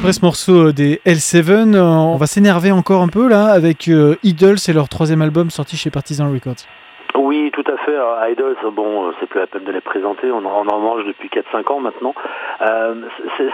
Après 0.03 0.13
ce 0.13 0.25
morceau 0.25 0.67
euh, 0.67 0.73
des 0.73 0.99
L7, 1.07 1.77
euh, 1.77 1.81
on 1.81 2.17
va 2.17 2.27
s'énerver 2.27 2.73
encore 2.73 3.03
un 3.03 3.09
peu 3.09 3.29
là 3.29 3.55
avec 3.55 3.87
euh, 3.87 4.17
Idols 4.25 4.59
et 4.67 4.73
leur 4.73 4.89
troisième 4.89 5.23
album 5.23 5.49
sorti 5.49 5.77
chez 5.77 5.91
Partisan 5.91 6.27
Records. 6.27 6.67
Oui, 7.15 7.53
tout 7.53 7.63
à 7.71 7.77
fait. 7.85 7.95
Idols, 8.33 8.57
bon, 8.73 9.13
c'est 9.21 9.29
plus 9.29 9.39
la 9.39 9.47
peine 9.47 9.63
de 9.63 9.71
les 9.71 9.81
présenter. 9.81 10.33
On 10.33 10.45
en, 10.45 10.65
mange 10.65 11.05
depuis 11.05 11.29
4-5 11.29 11.73
ans 11.73 11.79
maintenant. 11.79 12.15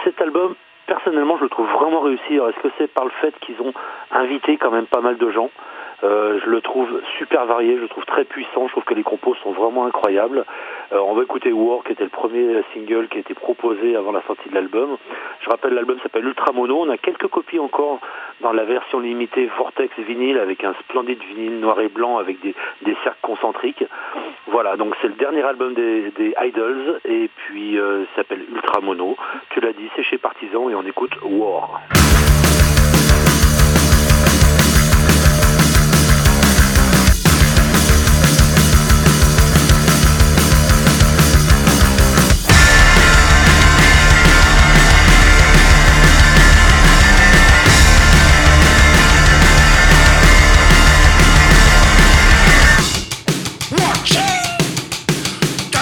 Cet 0.04 0.22
album, 0.22 0.54
personnellement, 0.86 1.36
je 1.36 1.42
le 1.42 1.50
trouve 1.50 1.68
vraiment 1.68 2.00
réussi. 2.00 2.36
Est-ce 2.36 2.62
que 2.62 2.72
c'est 2.78 2.90
par 2.94 3.04
le 3.04 3.12
fait 3.20 3.34
qu'ils 3.40 3.60
ont 3.60 3.74
invité 4.10 4.56
quand 4.56 4.70
même 4.70 4.86
pas 4.86 5.02
mal 5.02 5.18
de 5.18 5.30
gens? 5.30 5.50
Euh, 6.04 6.38
je 6.44 6.48
le 6.48 6.60
trouve 6.60 6.88
super 7.18 7.46
varié, 7.46 7.76
je 7.76 7.82
le 7.82 7.88
trouve 7.88 8.04
très 8.04 8.24
puissant, 8.24 8.66
je 8.66 8.72
trouve 8.72 8.84
que 8.84 8.94
les 8.94 9.02
compos 9.02 9.34
sont 9.42 9.52
vraiment 9.52 9.86
incroyables. 9.86 10.44
Euh, 10.92 10.98
on 11.00 11.14
va 11.14 11.22
écouter 11.22 11.52
War, 11.52 11.82
qui 11.84 11.92
était 11.92 12.04
le 12.04 12.10
premier 12.10 12.62
single 12.72 13.08
qui 13.08 13.16
a 13.16 13.20
été 13.20 13.34
proposé 13.34 13.96
avant 13.96 14.12
la 14.12 14.22
sortie 14.22 14.48
de 14.48 14.54
l'album. 14.54 14.96
Je 15.40 15.50
rappelle, 15.50 15.74
l'album 15.74 15.98
s'appelle 16.02 16.24
Ultra 16.24 16.52
Mono. 16.52 16.82
On 16.82 16.90
a 16.90 16.98
quelques 16.98 17.26
copies 17.26 17.58
encore 17.58 17.98
dans 18.40 18.52
la 18.52 18.64
version 18.64 19.00
limitée 19.00 19.50
Vortex 19.58 19.92
vinyle 19.98 20.38
avec 20.38 20.62
un 20.62 20.74
splendide 20.84 21.22
vinyle 21.34 21.58
noir 21.58 21.80
et 21.80 21.88
blanc 21.88 22.18
avec 22.18 22.40
des, 22.40 22.54
des 22.82 22.96
cercles 23.02 23.18
concentriques. 23.22 23.84
Voilà, 24.46 24.76
donc 24.76 24.94
c'est 25.02 25.08
le 25.08 25.14
dernier 25.14 25.42
album 25.42 25.74
des, 25.74 26.12
Idols 26.40 27.00
et 27.04 27.28
puis 27.36 27.78
euh, 27.78 28.04
s'appelle 28.14 28.44
Ultra 28.52 28.80
Mono. 28.80 29.16
Tu 29.50 29.60
l'as 29.60 29.72
dit, 29.72 29.90
c'est 29.96 30.04
chez 30.04 30.18
Partisan 30.18 30.70
et 30.70 30.74
on 30.74 30.82
écoute 30.82 31.12
War. 31.22 31.80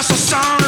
That's 0.09 0.31
the 0.31 0.66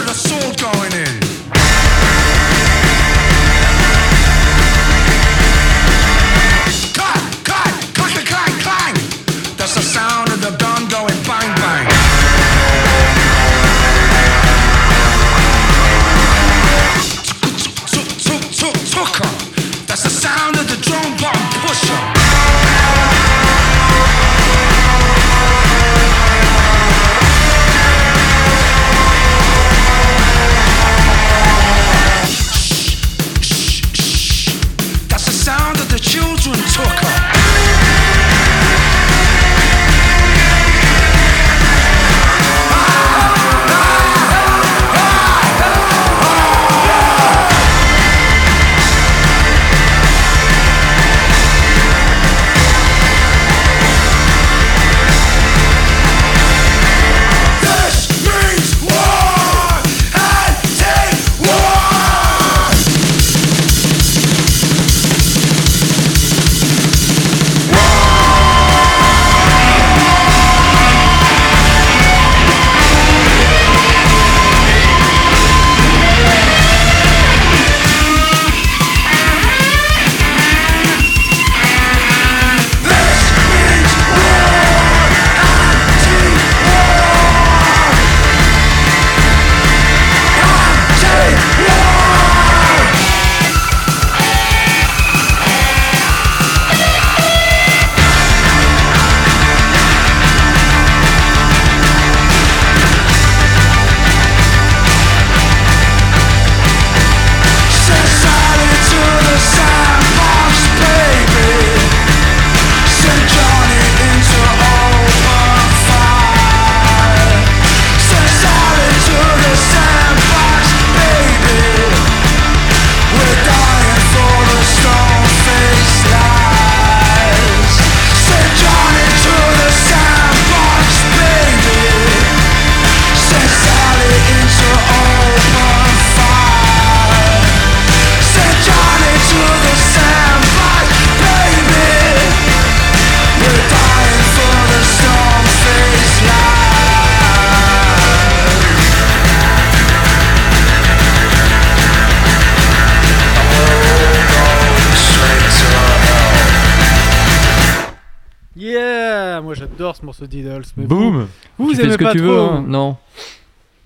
ce 159.99 160.05
morceau 160.05 160.25
d'Idols. 160.27 160.63
mais 160.77 160.85
Boum 160.85 161.27
Vous, 161.57 161.65
vous 161.65 161.71
tu 161.71 161.77
fais 161.77 161.83
aimez 161.83 161.91
ce 161.93 161.97
que 161.97 162.03
pas 162.03 162.11
tu 162.11 162.19
trop. 162.19 162.27
veux. 162.27 162.39
hein. 162.39 162.65
Non. 162.67 162.97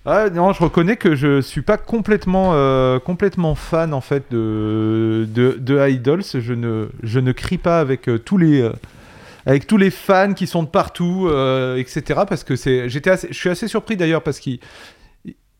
Ah 0.05 0.29
non, 0.29 0.51
je 0.51 0.61
reconnais 0.61 0.97
que 0.97 1.15
je 1.15 1.39
suis 1.39 1.61
pas 1.61 1.77
complètement, 1.77 2.51
euh, 2.53 2.99
complètement 2.99 3.55
fan 3.55 3.93
en 3.93 4.01
fait 4.01 4.25
de, 4.31 5.25
de, 5.33 5.55
de 5.59 5.89
Idols. 5.89 6.23
Je 6.33 6.53
ne, 6.53 6.89
je 7.03 7.19
ne 7.19 7.31
crie 7.31 7.57
pas 7.57 7.79
avec 7.79 8.09
euh, 8.09 8.17
tous 8.19 8.37
les, 8.37 8.59
euh, 8.61 8.73
avec 9.45 9.65
tous 9.65 9.77
les 9.77 9.91
fans 9.91 10.33
qui 10.33 10.45
sont 10.45 10.63
de 10.63 10.67
partout, 10.67 11.27
euh, 11.29 11.77
etc. 11.77 12.21
Parce 12.27 12.43
que 12.43 12.57
c'est, 12.57 12.89
j'étais, 12.89 13.11
assez- 13.11 13.29
je 13.31 13.37
suis 13.37 13.49
assez 13.49 13.69
surpris 13.69 13.95
d'ailleurs 13.95 14.23
parce 14.23 14.39
qu'ils, 14.41 14.59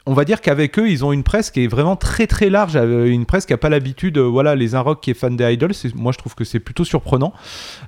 on 0.06 0.14
va 0.14 0.26
dire 0.26 0.42
qu'avec 0.42 0.78
eux, 0.80 0.90
ils 0.90 1.06
ont 1.06 1.14
une 1.14 1.24
presse 1.24 1.50
qui 1.50 1.64
est 1.64 1.68
vraiment 1.68 1.96
très 1.96 2.28
très 2.28 2.50
large, 2.50 2.74
euh, 2.76 3.06
une 3.06 3.26
presse 3.26 3.46
qui 3.46 3.54
a 3.54 3.58
pas 3.58 3.70
l'habitude, 3.70 4.18
euh, 4.18 4.24
voilà, 4.24 4.54
les 4.54 4.76
un 4.76 4.82
rock 4.82 5.00
qui 5.02 5.12
est 5.12 5.14
fan 5.14 5.38
des 5.38 5.54
Idols. 5.54 5.72
Moi, 5.96 6.12
je 6.12 6.18
trouve 6.18 6.36
que 6.36 6.44
c'est 6.44 6.60
plutôt 6.60 6.84
surprenant. 6.84 7.32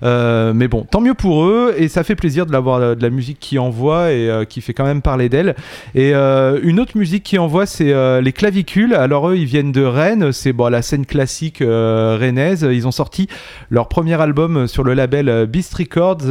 Euh, 0.04 0.54
mais 0.54 0.70
bon, 0.70 0.84
tant 0.90 1.02
mieux 1.02 1.14
pour 1.14 1.44
eux 1.44 1.74
et 1.78 1.90
ça 1.90 2.06
fait 2.06 2.16
plaisir 2.16 2.46
de 2.46 2.54
l'avoir 2.54 2.96
de 2.96 3.02
la 3.02 3.10
musique 3.10 3.40
qui 3.40 3.60
envoie 3.60 4.12
et 4.14 4.46
qui 4.48 4.62
fait 4.62 4.74
quand 4.74 4.86
même 4.86 5.02
parler 5.02 5.28
d'elle. 5.30 5.56
Et 5.94 6.14
une 6.14 6.80
autre 6.80 6.98
musique 6.98 7.24
qui 7.24 7.38
envoie, 7.38 7.66
c'est 7.66 7.94
les 8.22 8.34
clavicules. 8.34 8.94
Alors 8.94 9.30
eux, 9.30 9.38
ils 9.38 9.46
viennent 9.46 9.72
de 9.72 9.84
Rennes, 9.84 10.32
c'est 10.32 10.54
bon, 10.54 10.70
la 10.70 10.82
scène 10.82 11.06
classique 11.06 11.60
rennaise. 11.60 12.68
Ils 12.70 12.88
ont 12.88 12.92
sorti 12.92 13.28
leur 13.70 13.88
premier 13.88 14.20
album 14.22 14.68
sur 14.68 14.84
le 14.84 14.94
label 14.94 15.48
Beast 15.48 15.74
Records 15.74 16.30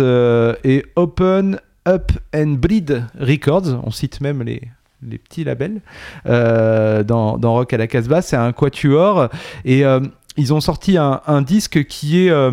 et 0.65 0.85
Open 0.97 1.59
Up 1.89 2.13
and 2.35 2.57
Bleed 2.59 3.05
Records. 3.19 3.81
On 3.83 3.91
cite 3.91 4.21
même 4.21 4.43
les 4.43 4.63
les 5.09 5.19
petits 5.19 5.45
labels 5.45 5.81
euh, 6.27 7.03
dans, 7.03 7.39
dans 7.39 7.55
Rock 7.55 7.73
à 7.73 7.77
la 7.77 7.87
Casbah, 7.87 8.23
c'est 8.23 8.37
un 8.37 8.53
quatuor 8.53 9.29
et 9.65 9.85
euh, 9.85 10.01
ils 10.37 10.53
ont 10.53 10.61
sorti 10.61 10.97
un, 10.99 11.43
disque 11.43 11.85
qui 11.85 12.27
est 12.27 12.31
euh, 12.31 12.51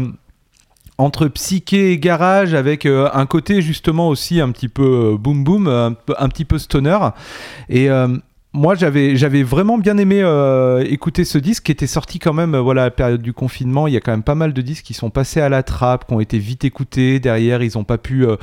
entre 0.97 1.27
psyché 1.27 1.93
et 1.93 1.97
garage 1.97 2.53
avec 2.53 2.85
un 2.85 3.25
côté 3.25 3.61
justement 3.61 4.07
aussi 4.07 4.39
un 4.39 4.51
petit 4.51 4.67
peu 4.67 5.17
boom 5.19 5.43
boom, 5.43 5.67
un, 5.67 6.29
petit 6.29 6.45
peu 6.45 6.59
stoner. 6.59 6.99
Et 7.69 7.89
moi 8.53 8.75
j'avais 8.75 9.43
vraiment 9.43 9.77
bien 9.77 9.97
aimé 9.97 10.21
euh, 10.21 10.83
écouter 10.85 11.23
ce 11.23 11.37
disque 11.37 11.63
qui 11.63 11.71
était 11.71 11.87
sorti 11.87 12.19
quand 12.19 12.33
même 12.33 12.53
euh, 12.53 12.59
voilà 12.59 12.81
à 12.81 12.85
la 12.85 12.91
période 12.91 13.21
du 13.21 13.31
confinement. 13.33 13.87
Il 13.87 13.93
y 13.93 13.97
a 13.97 14.01
quand 14.01 14.11
même 14.11 14.23
pas 14.23 14.35
mal 14.35 14.51
de 14.51 14.61
disques 14.61 14.83
qui 14.83 14.93
sont 14.93 15.09
passés 15.09 15.39
à 15.39 15.47
la 15.47 15.63
trappe, 15.63 16.05
qui 16.05 16.13
ont 16.13 16.19
été 16.19 16.37
vite 16.37 16.65
écoutés. 16.65 17.19
Derrière 17.19 17.63
ils 17.63 17.71
n'ont 17.75 17.85
pas 17.85 17.97
pu, 17.97 18.25
euh, 18.25 18.35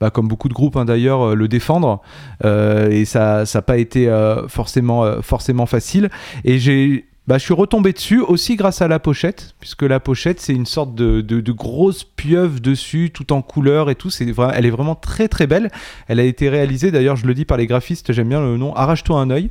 bah, 0.00 0.10
comme 0.10 0.28
beaucoup 0.28 0.48
de 0.48 0.54
groupes 0.54 0.76
hein, 0.76 0.84
d'ailleurs, 0.84 1.34
le 1.34 1.48
défendre. 1.48 2.00
Et 2.44 3.04
ça 3.04 3.44
n'a 3.52 3.62
pas 3.62 3.78
été 3.78 4.08
forcément 4.48 5.20
forcément 5.22 5.66
facile. 5.66 6.10
Et 6.44 6.58
j'ai 6.58 7.06
bah, 7.26 7.38
je 7.38 7.44
suis 7.44 7.54
retombé 7.54 7.92
dessus 7.92 8.20
aussi 8.20 8.56
grâce 8.56 8.82
à 8.82 8.88
la 8.88 8.98
pochette, 8.98 9.54
puisque 9.60 9.82
la 9.82 10.00
pochette 10.00 10.40
c'est 10.40 10.52
une 10.52 10.66
sorte 10.66 10.94
de, 10.94 11.20
de, 11.20 11.40
de 11.40 11.52
grosse 11.52 12.04
pieuvre 12.04 12.60
dessus, 12.60 13.10
tout 13.12 13.32
en 13.32 13.42
couleur 13.42 13.90
et 13.90 13.94
tout. 13.94 14.10
C'est 14.10 14.26
elle 14.54 14.66
est 14.66 14.70
vraiment 14.70 14.94
très 14.94 15.28
très 15.28 15.46
belle. 15.46 15.70
Elle 16.08 16.20
a 16.20 16.24
été 16.24 16.48
réalisée, 16.48 16.90
d'ailleurs, 16.90 17.16
je 17.16 17.26
le 17.26 17.34
dis 17.34 17.44
par 17.44 17.58
les 17.58 17.66
graphistes, 17.66 18.12
j'aime 18.12 18.28
bien 18.28 18.40
le 18.40 18.56
nom 18.56 18.74
Arrache-toi 18.74 19.18
un 19.18 19.30
œil. 19.30 19.50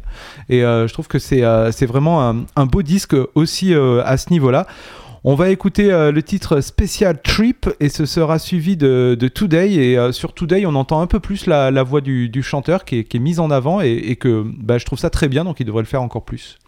Et 0.50 0.64
euh, 0.64 0.88
je 0.88 0.94
trouve 0.94 1.08
que 1.08 1.20
c'est 1.20 1.44
euh, 1.44 1.72
vraiment 1.82 2.46
un, 2.56 2.66
beau 2.66 2.82
disque 2.82 3.16
aussi 3.36 3.74
euh, 3.74 4.02
à 4.06 4.18
ce 4.18 4.30
niveau-là. 4.32 4.68
On 5.28 5.34
va 5.34 5.50
écouter 5.50 5.92
euh, 5.92 6.12
le 6.12 6.22
titre 6.22 6.62
Special 6.62 7.20
Trip 7.20 7.68
et 7.80 7.90
ce 7.90 8.06
sera 8.06 8.38
suivi 8.38 8.78
de, 8.78 9.18
de 9.20 9.28
Today. 9.28 9.74
Et 9.74 9.98
euh, 9.98 10.12
sur 10.12 10.34
Today, 10.34 10.68
on 10.68 10.76
entend 10.76 11.02
un 11.02 11.08
peu 11.08 11.20
plus 11.20 11.48
la, 11.48 11.72
la 11.72 11.82
voix 11.82 12.02
du, 12.02 12.30
du 12.30 12.44
chanteur 12.44 12.86
qui 12.86 13.00
est, 13.00 13.04
qui 13.06 13.18
est 13.18 13.20
mise 13.20 13.40
en 13.40 13.50
avant 13.50 13.82
et, 13.82 13.92
et 13.92 14.18
que 14.18 14.46
bah, 14.46 14.78
je 14.78 14.86
trouve 14.86 15.00
ça 15.00 15.10
très 15.10 15.28
bien, 15.28 15.44
donc 15.44 15.60
il 15.60 15.66
devrait 15.66 15.82
le 15.82 15.88
faire 15.88 16.04
encore 16.04 16.26
plus. 16.26 16.60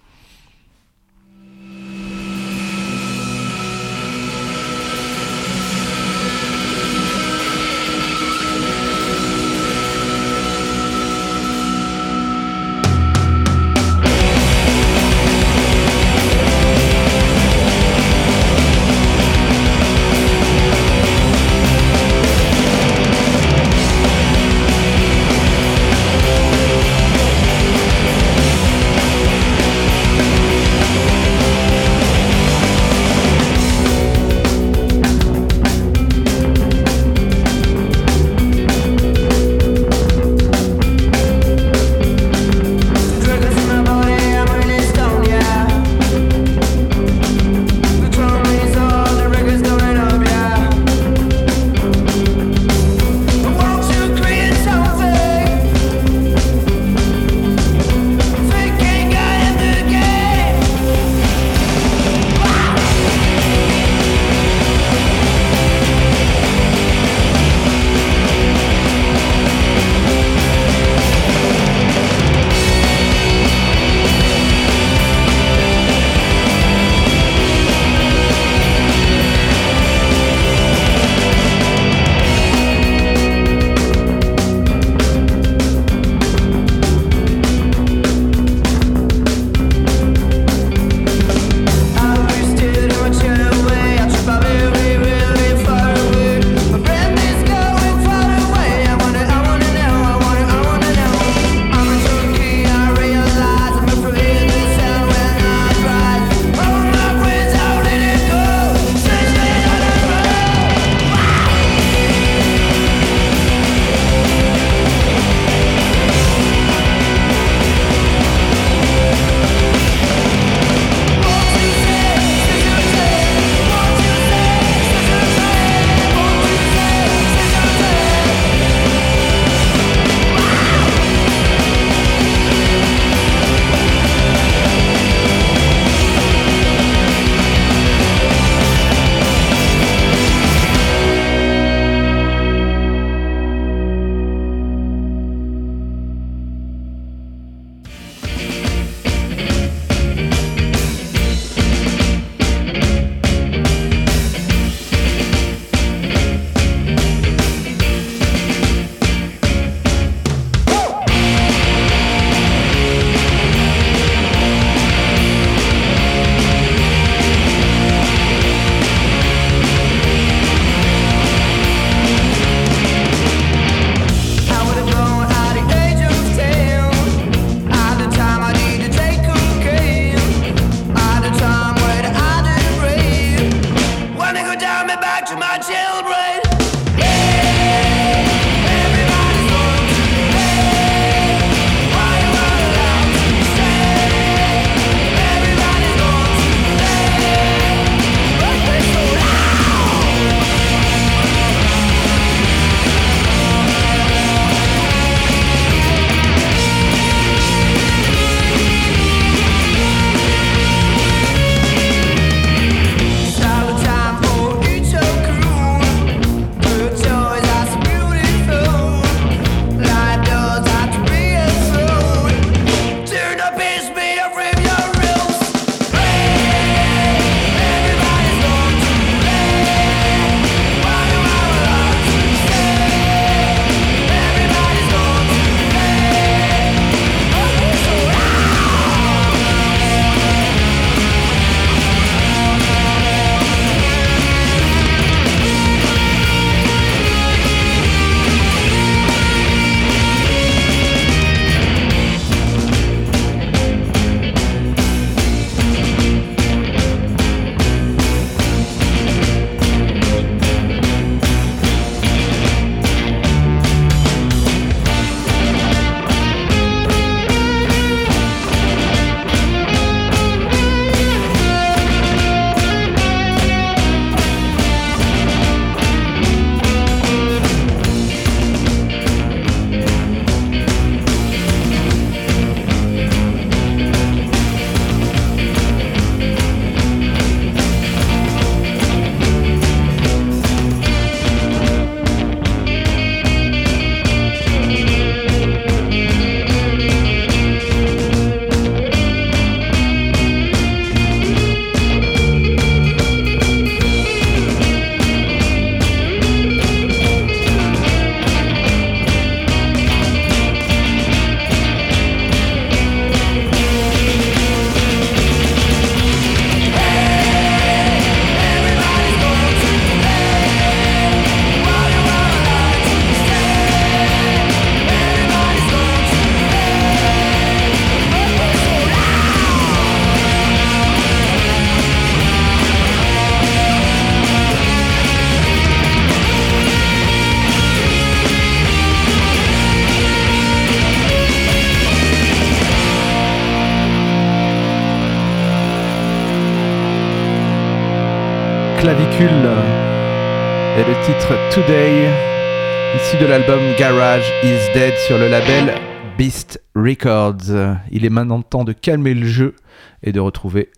L'album 353.28 353.60
Garage 353.78 354.32
is 354.42 354.72
Dead 354.74 354.94
sur 355.06 355.18
le 355.18 355.28
label 355.28 355.74
Beast 356.18 356.64
Records. 356.76 357.78
Il 357.92 358.06
est 358.06 358.10
maintenant 358.10 358.42
temps 358.42 358.64
de 358.64 358.72
calmer 358.72 359.14
le 359.14 359.28
jeu 359.28 359.56
et 360.02 360.14
de 360.14 360.20
retrouver 360.20 360.70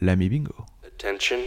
l'ami 0.00 0.28
Bingo. 0.28 0.54
Attention. 0.86 1.38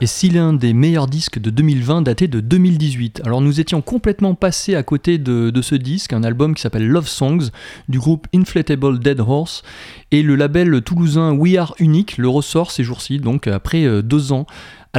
Et 0.00 0.06
s'il 0.06 0.36
est 0.36 0.40
un 0.40 0.52
des 0.52 0.74
meilleurs 0.74 1.08
disques 1.08 1.40
de 1.40 1.50
2020 1.50 2.02
daté 2.02 2.28
de 2.28 2.38
2018. 2.38 3.22
Alors 3.24 3.40
nous 3.40 3.58
étions 3.58 3.82
complètement 3.82 4.36
passés 4.36 4.76
à 4.76 4.84
côté 4.84 5.18
de, 5.18 5.50
de 5.50 5.62
ce 5.62 5.74
disque, 5.74 6.12
un 6.12 6.22
album 6.22 6.54
qui 6.54 6.62
s'appelle 6.62 6.86
Love 6.86 7.08
Songs 7.08 7.50
du 7.88 7.98
groupe 7.98 8.28
Inflatable 8.32 9.00
Dead 9.00 9.18
Horse 9.18 9.64
et 10.12 10.22
le 10.22 10.36
label 10.36 10.82
toulousain 10.82 11.32
We 11.32 11.56
Are 11.56 11.74
Unique 11.80 12.16
le 12.16 12.28
ressort 12.28 12.70
ces 12.70 12.84
jours-ci, 12.84 13.18
donc 13.18 13.48
après 13.48 13.84
euh, 13.84 14.00
deux 14.00 14.30
ans. 14.30 14.46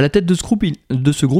À 0.00 0.02
la 0.02 0.08
tête 0.08 0.24
de 0.24 0.32
ce 0.32 0.42
groupe, 0.42 0.64
il, 0.64 0.76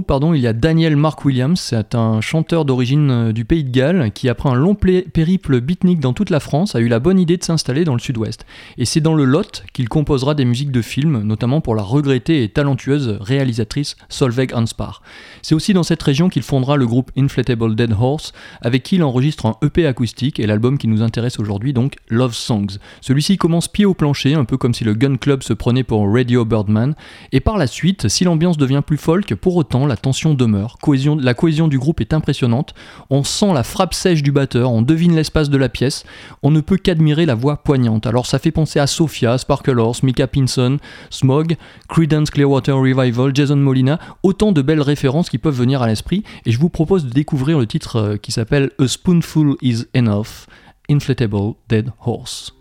pardon, 0.06 0.34
il 0.34 0.40
y 0.42 0.46
a 0.46 0.52
Daniel 0.52 0.94
Mark 0.94 1.24
Williams, 1.24 1.58
c'est 1.58 1.94
un 1.94 2.20
chanteur 2.20 2.66
d'origine 2.66 3.10
euh, 3.10 3.32
du 3.32 3.46
pays 3.46 3.64
de 3.64 3.70
Galles 3.70 4.10
qui, 4.12 4.28
après 4.28 4.50
un 4.50 4.54
long 4.54 4.74
périple 4.74 5.62
beatnik 5.62 5.98
dans 5.98 6.12
toute 6.12 6.28
la 6.28 6.40
France, 6.40 6.74
a 6.74 6.80
eu 6.80 6.88
la 6.88 6.98
bonne 6.98 7.18
idée 7.18 7.38
de 7.38 7.42
s'installer 7.42 7.84
dans 7.84 7.94
le 7.94 8.00
sud-ouest. 8.00 8.44
Et 8.76 8.84
c'est 8.84 9.00
dans 9.00 9.14
le 9.14 9.24
Lot 9.24 9.64
qu'il 9.72 9.88
composera 9.88 10.34
des 10.34 10.44
musiques 10.44 10.72
de 10.72 10.82
films, 10.82 11.22
notamment 11.22 11.62
pour 11.62 11.74
la 11.74 11.82
regrettée 11.82 12.42
et 12.42 12.50
talentueuse 12.50 13.16
réalisatrice 13.22 13.96
Solveig 14.10 14.54
Hanspar. 14.54 15.00
C'est 15.40 15.54
aussi 15.54 15.72
dans 15.72 15.82
cette 15.82 16.02
région 16.02 16.28
qu'il 16.28 16.42
fondera 16.42 16.76
le 16.76 16.86
groupe 16.86 17.10
Inflatable 17.16 17.74
Dead 17.74 17.94
Horse, 17.98 18.34
avec 18.60 18.82
qui 18.82 18.96
il 18.96 19.02
enregistre 19.02 19.46
un 19.46 19.56
EP 19.62 19.86
acoustique 19.86 20.38
et 20.38 20.46
l'album 20.46 20.76
qui 20.76 20.86
nous 20.86 21.00
intéresse 21.00 21.38
aujourd'hui, 21.38 21.72
donc 21.72 21.96
Love 22.10 22.34
Songs. 22.34 22.76
Celui-ci 23.00 23.38
commence 23.38 23.68
pied 23.68 23.86
au 23.86 23.94
plancher, 23.94 24.34
un 24.34 24.44
peu 24.44 24.58
comme 24.58 24.74
si 24.74 24.84
le 24.84 24.92
Gun 24.92 25.16
Club 25.16 25.42
se 25.42 25.54
prenait 25.54 25.82
pour 25.82 26.06
Radio 26.12 26.44
Birdman, 26.44 26.94
et 27.32 27.40
par 27.40 27.56
la 27.56 27.66
suite, 27.66 28.08
si 28.08 28.24
l'ambiance 28.24 28.49
devient 28.56 28.82
plus 28.86 28.96
folk, 28.96 29.34
pour 29.34 29.56
autant 29.56 29.86
la 29.86 29.96
tension 29.96 30.34
demeure. 30.34 30.76
La 31.20 31.34
cohésion 31.34 31.68
du 31.68 31.78
groupe 31.78 32.00
est 32.00 32.12
impressionnante, 32.12 32.74
on 33.10 33.24
sent 33.24 33.52
la 33.52 33.62
frappe 33.62 33.94
sèche 33.94 34.22
du 34.22 34.32
batteur, 34.32 34.72
on 34.72 34.82
devine 34.82 35.14
l'espace 35.14 35.50
de 35.50 35.56
la 35.56 35.68
pièce, 35.68 36.04
on 36.42 36.50
ne 36.50 36.60
peut 36.60 36.76
qu'admirer 36.76 37.26
la 37.26 37.34
voix 37.34 37.58
poignante. 37.62 38.06
Alors 38.06 38.26
ça 38.26 38.38
fait 38.38 38.50
penser 38.50 38.78
à 38.78 38.86
Sophia, 38.86 39.38
Sparkle 39.38 39.78
Horse, 39.78 40.02
Mika 40.02 40.26
Pinson, 40.26 40.78
Smog, 41.10 41.56
Creedence 41.88 42.30
Clearwater 42.30 42.76
Revival, 42.76 43.34
Jason 43.34 43.56
Molina, 43.56 43.98
autant 44.22 44.52
de 44.52 44.62
belles 44.62 44.82
références 44.82 45.30
qui 45.30 45.38
peuvent 45.38 45.56
venir 45.56 45.82
à 45.82 45.86
l'esprit, 45.86 46.24
et 46.46 46.52
je 46.52 46.58
vous 46.58 46.68
propose 46.68 47.04
de 47.04 47.10
découvrir 47.10 47.58
le 47.58 47.66
titre 47.66 47.96
euh, 47.96 48.16
qui 48.16 48.32
s'appelle 48.32 48.70
A 48.78 48.86
Spoonful 48.86 49.56
is 49.62 49.84
Enough, 49.94 50.46
Inflatable 50.88 51.54
Dead 51.68 51.90
Horse. 52.04 52.54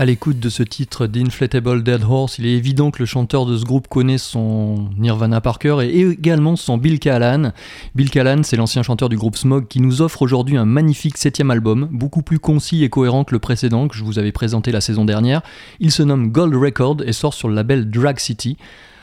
À 0.00 0.04
l'écoute 0.04 0.38
de 0.38 0.48
ce 0.48 0.62
titre 0.62 1.08
d'Inflatable 1.08 1.82
Dead 1.82 2.04
Horse, 2.08 2.38
il 2.38 2.46
est 2.46 2.52
évident 2.52 2.92
que 2.92 3.00
le 3.00 3.04
chanteur 3.04 3.46
de 3.46 3.58
ce 3.58 3.64
groupe 3.64 3.88
connaît 3.88 4.16
son 4.16 4.90
Nirvana 4.96 5.40
par 5.40 5.58
cœur 5.58 5.82
et 5.82 5.88
également 5.88 6.54
son 6.54 6.78
Bill 6.78 7.00
Callahan. 7.00 7.50
Bill 7.96 8.08
Callahan, 8.08 8.44
c'est 8.44 8.54
l'ancien 8.54 8.84
chanteur 8.84 9.08
du 9.08 9.16
groupe 9.16 9.36
Smog 9.36 9.66
qui 9.66 9.80
nous 9.80 10.00
offre 10.00 10.22
aujourd'hui 10.22 10.56
un 10.56 10.66
magnifique 10.66 11.18
septième 11.18 11.50
album, 11.50 11.88
beaucoup 11.90 12.22
plus 12.22 12.38
concis 12.38 12.84
et 12.84 12.90
cohérent 12.90 13.24
que 13.24 13.34
le 13.34 13.40
précédent 13.40 13.88
que 13.88 13.96
je 13.96 14.04
vous 14.04 14.20
avais 14.20 14.30
présenté 14.30 14.70
la 14.70 14.80
saison 14.80 15.04
dernière. 15.04 15.42
Il 15.80 15.90
se 15.90 16.04
nomme 16.04 16.30
Gold 16.30 16.54
Record 16.54 16.98
et 17.04 17.12
sort 17.12 17.34
sur 17.34 17.48
le 17.48 17.56
label 17.56 17.90
Drag 17.90 18.20
City. 18.20 18.56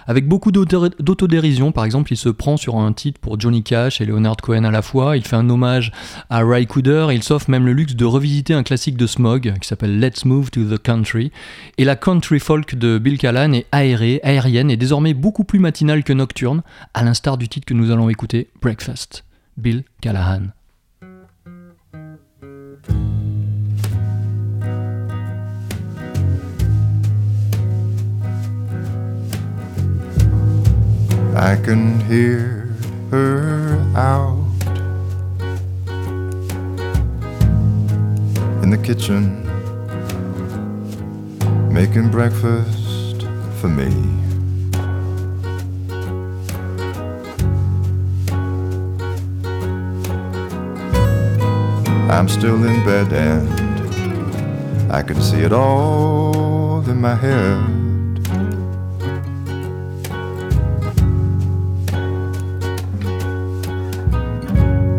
Avec 0.08 0.28
beaucoup 0.28 0.52
d'auto- 0.52 0.90
d'autodérision, 1.00 1.72
par 1.72 1.84
exemple, 1.86 2.14
il 2.14 2.18
se 2.18 2.30
prend 2.30 2.58
sur 2.58 2.78
un 2.78 2.94
titre 2.94 3.20
pour 3.20 3.40
Johnny 3.40 3.64
Cash 3.64 4.02
et 4.02 4.06
Leonard 4.06 4.38
Cohen 4.38 4.64
à 4.64 4.72
la 4.72 4.82
fois, 4.82 5.18
il 5.18 5.26
fait 5.26 5.36
un 5.36 5.50
hommage 5.50 5.92
à 6.30 6.44
Ray 6.44 6.68
Cooder, 6.68 7.08
il 7.12 7.24
s'offre 7.24 7.50
même 7.50 7.66
le 7.66 7.74
luxe 7.74 7.96
de 7.96 8.06
revisiter 8.06 8.54
un 8.54 8.64
classique 8.64 8.98
de 8.98 9.08
Smog 9.08 9.54
qui 9.60 9.68
s'appelle 9.68 10.00
Let's 10.00 10.26
Move 10.26 10.52
to 10.52 10.64
the 10.64 10.82
Country. 10.82 11.32
Et 11.78 11.86
la 11.86 11.96
country 11.96 12.40
folk 12.40 12.76
de 12.76 12.98
Bill 12.98 13.18
Callahan 13.18 13.54
est 13.54 13.66
aérée, 13.72 14.20
aérienne 14.24 14.70
et 14.70 14.78
désormais 14.78 15.14
beaucoup 15.14 15.44
plus 15.44 15.60
matinale 15.60 16.04
que 16.04 16.14
nocturne, 16.14 16.62
à 16.94 17.04
l'instar 17.04 17.38
du 17.38 17.50
titre 17.50 17.66
que 17.66 17.74
nous 17.74 17.92
allons 17.92 18.10
écouter, 18.10 18.50
Breakfast. 18.62 19.26
Bill 19.58 19.84
Callahan. 20.02 20.55
I 31.38 31.58
can 31.58 32.00
hear 32.02 32.74
her 33.12 33.78
out 33.94 34.46
in 38.64 38.70
the 38.70 38.78
kitchen 38.82 39.44
making 41.74 42.10
breakfast 42.10 43.24
for 43.60 43.68
me. 43.68 43.92
I'm 52.10 52.30
still 52.30 52.64
in 52.64 52.84
bed 52.86 53.12
and 53.12 54.90
I 54.90 55.04
can 55.04 55.22
see 55.22 55.42
it 55.42 55.52
all 55.52 56.90
in 56.90 57.02
my 57.02 57.16
head. 57.16 57.85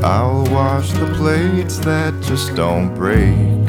I'll 0.06 0.44
wash 0.52 0.92
the 0.92 1.12
plates 1.16 1.78
that 1.78 2.14
just 2.22 2.54
don't 2.54 2.94
break. 2.94 3.66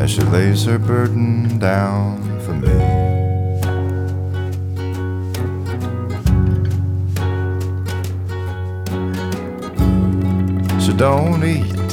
As 0.00 0.10
she 0.10 0.22
lays 0.22 0.64
her 0.64 0.78
burden 0.78 1.58
down 1.58 2.16
for 2.40 2.54
me. 2.54 2.72
She 10.80 10.94
don't 10.94 11.44
eat, 11.44 11.90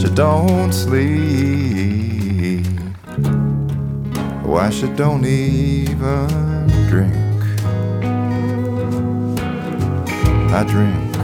she 0.00 0.08
don't 0.14 0.72
sleep. 0.72 2.64
Why 4.42 4.70
she 4.70 4.86
don't 4.96 5.26
even 5.26 6.68
drink? 6.88 7.25
I 10.56 10.64
drink 10.64 11.14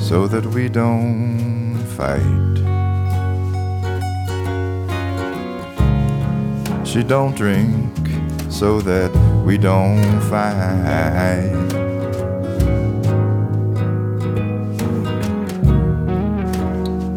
so 0.00 0.26
that 0.26 0.46
we 0.54 0.70
don't 0.70 1.76
fight. 1.98 2.56
She 6.86 7.02
don't 7.02 7.36
drink 7.36 7.94
so 8.48 8.80
that 8.80 9.10
we 9.44 9.58
don't 9.58 10.20
fight. 10.30 11.52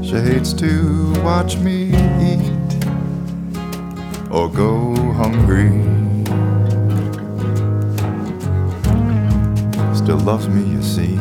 She 0.04 0.18
hates 0.18 0.52
to 0.56 1.14
watch 1.24 1.56
me 1.60 1.96
eat 2.20 2.86
or 4.30 4.50
go 4.50 4.94
hungry. 5.14 6.03
Still 10.14 10.26
loves 10.26 10.47
me, 10.47 10.61
you 10.61 10.84
see. 10.84 11.16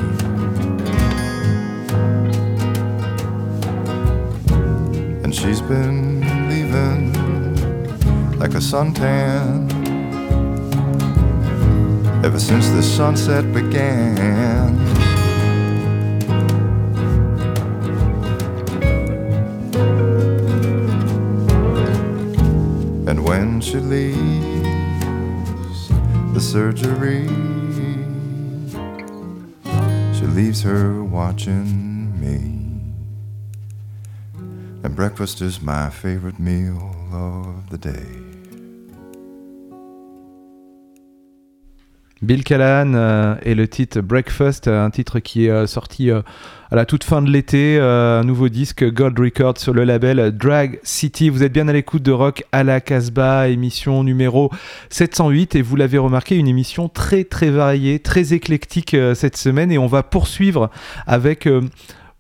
And 5.24 5.34
she's 5.34 5.62
been 5.62 6.20
leaving 6.50 7.14
like 8.38 8.52
a 8.52 8.60
suntan 8.60 9.72
ever 12.22 12.38
since 12.38 12.68
the 12.68 12.82
sunset 12.82 13.50
began. 13.54 14.78
And 23.08 23.24
when 23.24 23.62
she 23.62 23.78
leaves 23.78 24.18
the 26.34 26.40
surgery, 26.40 27.51
leaves 30.32 30.62
her 30.62 31.04
watching 31.04 32.18
me. 32.18 32.80
And 34.82 34.96
breakfast 34.96 35.42
is 35.42 35.60
my 35.60 35.90
favorite 35.90 36.38
meal 36.38 36.96
of 37.12 37.68
the 37.68 37.76
day. 37.76 38.21
Bill 42.22 42.44
Callahan 42.44 42.94
euh, 42.94 43.34
et 43.42 43.56
le 43.56 43.66
titre 43.66 44.00
Breakfast, 44.00 44.68
euh, 44.68 44.84
un 44.84 44.90
titre 44.90 45.18
qui 45.18 45.46
est 45.46 45.50
euh, 45.50 45.66
sorti 45.66 46.08
à 46.10 46.22
la 46.70 46.86
toute 46.86 47.02
fin 47.02 47.20
de 47.20 47.28
l'été, 47.28 47.78
un 47.80 48.22
nouveau 48.22 48.48
disque 48.48 48.88
Gold 48.88 49.18
Record 49.18 49.58
sur 49.58 49.74
le 49.74 49.84
label 49.84 50.34
Drag 50.36 50.78
City. 50.84 51.28
Vous 51.28 51.42
êtes 51.42 51.52
bien 51.52 51.68
à 51.68 51.72
l'écoute 51.72 52.02
de 52.02 52.12
Rock 52.12 52.44
à 52.52 52.64
la 52.64 52.80
Casbah, 52.80 53.48
émission 53.48 54.04
numéro 54.04 54.50
708 54.88 55.56
et 55.56 55.62
vous 55.62 55.76
l'avez 55.76 55.98
remarqué, 55.98 56.36
une 56.36 56.48
émission 56.48 56.88
très 56.88 57.24
très 57.24 57.50
variée, 57.50 57.98
très 57.98 58.32
éclectique 58.32 58.96
cette 59.14 59.36
semaine 59.36 59.70
et 59.72 59.78
on 59.78 59.86
va 59.86 60.02
poursuivre 60.02 60.70
avec... 61.06 61.48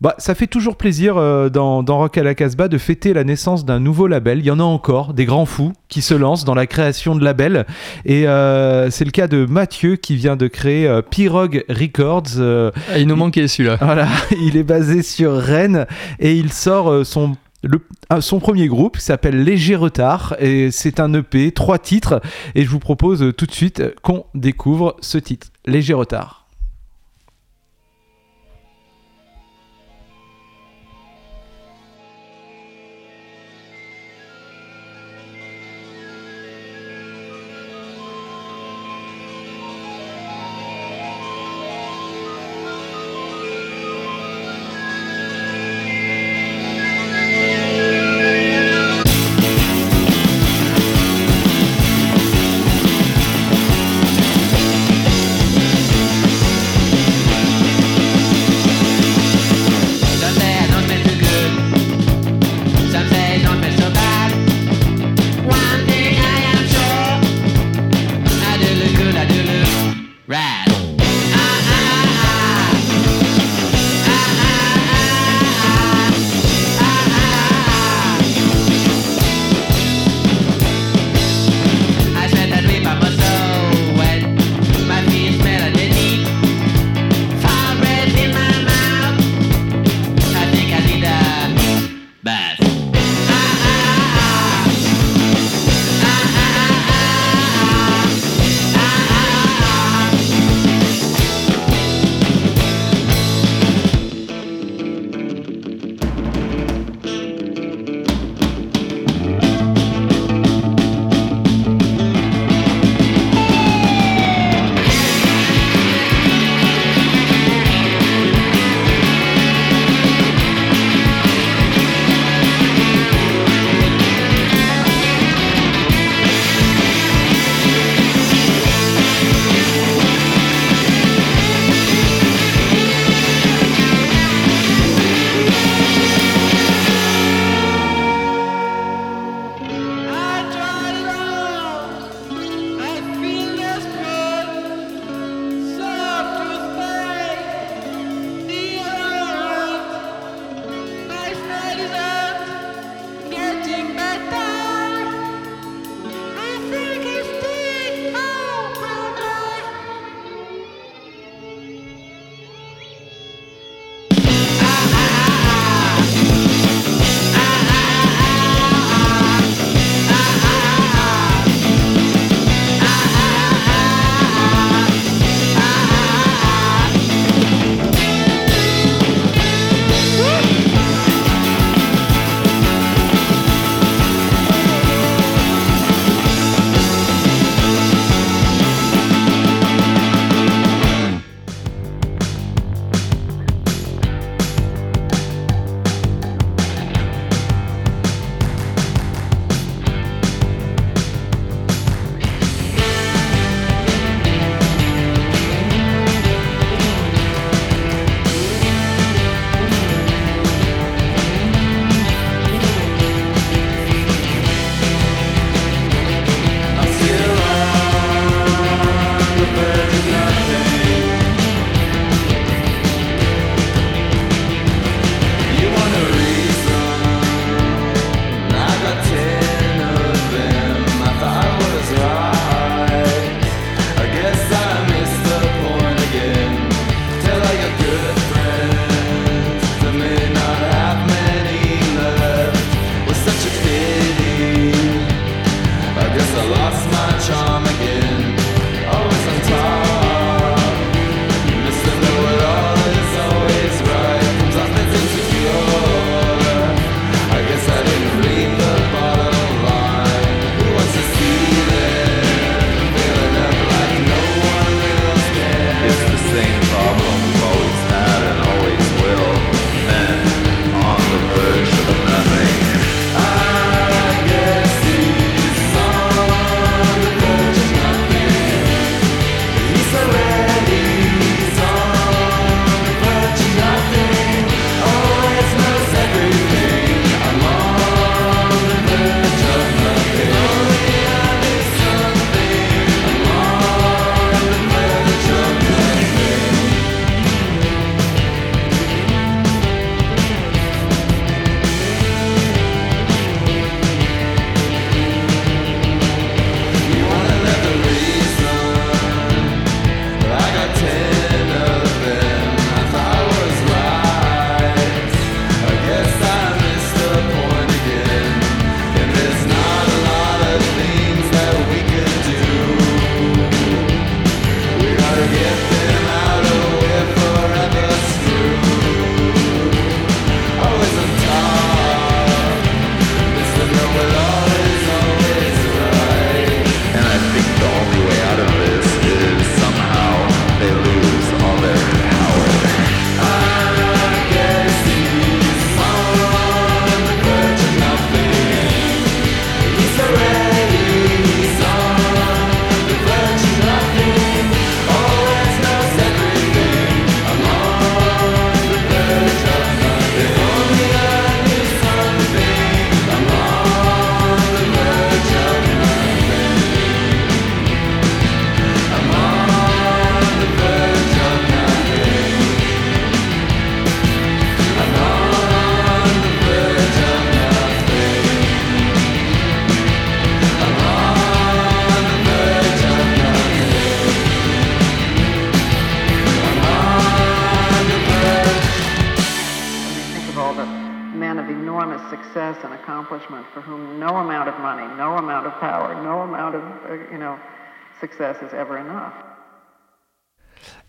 bah, 0.02 0.14
ça 0.18 0.34
fait 0.34 0.48
toujours 0.48 0.74
plaisir 0.76 1.16
euh, 1.16 1.48
dans, 1.48 1.82
dans 1.84 1.98
Rock 1.98 2.18
à 2.18 2.22
la 2.24 2.34
Casbah 2.34 2.66
de 2.68 2.76
fêter 2.76 3.14
la 3.14 3.22
naissance 3.24 3.64
d'un 3.64 3.78
nouveau 3.78 4.08
label. 4.08 4.40
Il 4.40 4.44
y 4.46 4.50
en 4.50 4.58
a 4.58 4.64
encore, 4.64 5.14
des 5.14 5.24
grands 5.24 5.46
fous 5.46 5.72
qui 5.88 6.02
se 6.02 6.12
lancent 6.12 6.44
dans 6.44 6.54
la 6.56 6.66
création 6.66 7.14
de 7.14 7.24
labels. 7.24 7.66
Et 8.04 8.26
euh, 8.26 8.90
c'est 8.90 9.04
le 9.04 9.12
cas 9.12 9.28
de 9.28 9.46
Mathieu 9.46 9.94
qui 9.96 10.16
vient 10.16 10.34
de 10.36 10.48
créer 10.48 10.88
euh, 10.88 11.02
Pirog 11.02 11.64
Records. 11.68 12.24
euh, 12.38 12.70
Ah, 12.92 12.98
il 12.98 13.06
nous 13.06 13.14
manquait 13.16 13.46
celui-là. 13.46 13.76
voilà, 13.80 14.08
il 14.40 14.56
est 14.56 14.64
basé 14.64 15.02
sur 15.02 15.36
Rennes 15.36 15.86
et 16.18 16.34
il 16.34 16.52
sort 16.52 16.90
euh, 16.90 17.04
son 17.04 17.36
le- 17.62 17.80
son 18.20 18.40
premier 18.40 18.66
groupe 18.66 18.98
qui 18.98 19.04
s'appelle 19.04 19.44
Léger 19.44 19.76
Retard 19.76 20.34
et 20.40 20.72
c'est 20.72 20.98
un 20.98 21.14
EP, 21.14 21.52
trois 21.52 21.78
titres 21.78 22.20
et 22.56 22.64
je 22.64 22.68
vous 22.68 22.80
propose 22.80 23.22
euh, 23.22 23.32
tout 23.32 23.46
de 23.46 23.52
suite 23.52 23.84
qu'on 24.02 24.24
découvre 24.34 24.96
ce 25.00 25.16
titre, 25.16 25.46
Léger 25.64 25.94
Retard. 25.94 26.41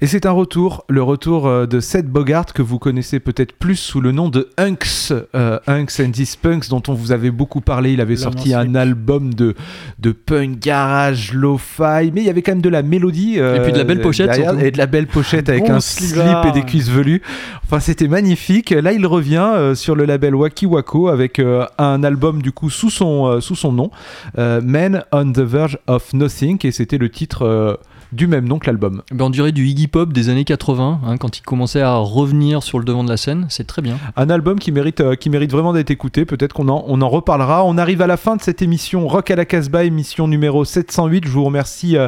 Et 0.03 0.07
c'est 0.07 0.25
un 0.25 0.31
retour, 0.33 0.83
le 0.89 1.01
retour 1.01 1.47
euh, 1.47 1.65
de 1.65 1.79
Seth 1.79 2.07
Bogart 2.09 2.47
que 2.47 2.61
vous 2.61 2.77
connaissez 2.77 3.21
peut-être 3.21 3.53
plus 3.53 3.77
sous 3.77 4.01
le 4.01 4.11
nom 4.11 4.27
de 4.27 4.49
Hunks, 4.57 5.13
euh, 5.33 5.59
Hunks 5.65 6.01
and 6.01 6.11
These 6.11 6.35
Punks 6.35 6.67
dont 6.67 6.83
on 6.89 6.93
vous 6.93 7.13
avait 7.13 7.31
beaucoup 7.31 7.61
parlé. 7.61 7.93
Il 7.93 8.01
avait 8.01 8.17
sorti 8.17 8.53
un 8.53 8.75
album 8.75 9.33
de, 9.33 9.55
de 9.99 10.11
punk 10.11 10.59
garage, 10.59 11.31
lo-fi, 11.31 12.11
mais 12.13 12.19
il 12.19 12.25
y 12.25 12.29
avait 12.29 12.41
quand 12.41 12.51
même 12.51 12.61
de 12.61 12.67
la 12.67 12.83
mélodie. 12.83 13.35
euh, 13.37 13.55
Et 13.55 13.63
puis 13.63 13.71
de 13.71 13.77
la 13.77 13.85
belle 13.85 14.01
pochette, 14.01 14.29
derrière. 14.29 14.59
Et 14.59 14.71
de 14.71 14.77
la 14.77 14.87
belle 14.87 15.07
pochette 15.07 15.47
avec 15.47 15.63
Bon 15.63 15.75
un 15.75 15.79
slip 15.79 16.17
et 16.49 16.51
des 16.51 16.63
cuisses 16.63 16.89
velues. 16.89 17.21
Enfin, 17.63 17.79
c'était 17.79 18.09
magnifique. 18.09 18.71
Là, 18.71 18.91
il 18.91 19.05
revient 19.07 19.51
euh, 19.55 19.73
sur 19.73 19.95
le 19.95 20.03
label 20.03 20.35
Waki 20.35 20.65
Wako 20.65 21.07
avec 21.07 21.39
euh, 21.39 21.65
un 21.77 22.03
album 22.03 22.41
du 22.41 22.51
coup 22.51 22.69
sous 22.69 22.89
son, 22.89 23.27
euh, 23.27 23.39
sous 23.39 23.55
son 23.55 23.71
nom, 23.71 23.89
euh, 24.37 24.59
Men 24.61 25.05
on 25.13 25.31
the 25.31 25.39
Verge 25.39 25.77
of 25.87 26.11
Nothing, 26.11 26.57
et 26.65 26.71
c'était 26.71 26.97
le 26.97 27.07
titre 27.09 27.43
euh, 27.43 27.75
du 28.13 28.27
même 28.27 28.47
nom 28.47 28.59
que 28.59 28.67
l'album. 28.67 29.01
Ben, 29.11 29.25
on 29.25 29.29
dirait 29.29 29.51
du 29.51 29.65
Iggy 29.65 29.87
Pop 29.87 30.13
des 30.13 30.29
années 30.29 30.43
80, 30.43 31.01
hein, 31.05 31.17
quand 31.17 31.37
il 31.37 31.41
commençait 31.41 31.81
à 31.81 31.95
revenir 31.95 32.63
sur 32.63 32.79
le 32.79 32.85
devant 32.85 33.03
de 33.03 33.09
la 33.09 33.17
scène. 33.17 33.47
C'est 33.49 33.65
très 33.65 33.81
bien. 33.81 33.97
Un 34.15 34.29
album 34.29 34.59
qui 34.59 34.71
mérite, 34.71 35.01
euh, 35.01 35.15
qui 35.15 35.29
mérite 35.29 35.51
vraiment 35.51 35.73
d'être 35.73 35.91
écouté. 35.91 36.25
Peut-être 36.25 36.53
qu'on 36.53 36.69
en, 36.69 36.83
on 36.87 37.01
en 37.01 37.09
reparlera. 37.09 37.65
On 37.65 37.77
arrive 37.77 38.01
à 38.01 38.07
la 38.07 38.17
fin 38.17 38.35
de 38.35 38.41
cette 38.41 38.61
émission 38.61 39.07
Rock 39.07 39.31
à 39.31 39.35
la 39.35 39.45
Casbah, 39.45 39.83
émission 39.83 40.27
numéro 40.27 40.63
708. 40.63 41.25
Je 41.25 41.31
vous 41.31 41.43
remercie 41.43 41.97
euh, 41.97 42.07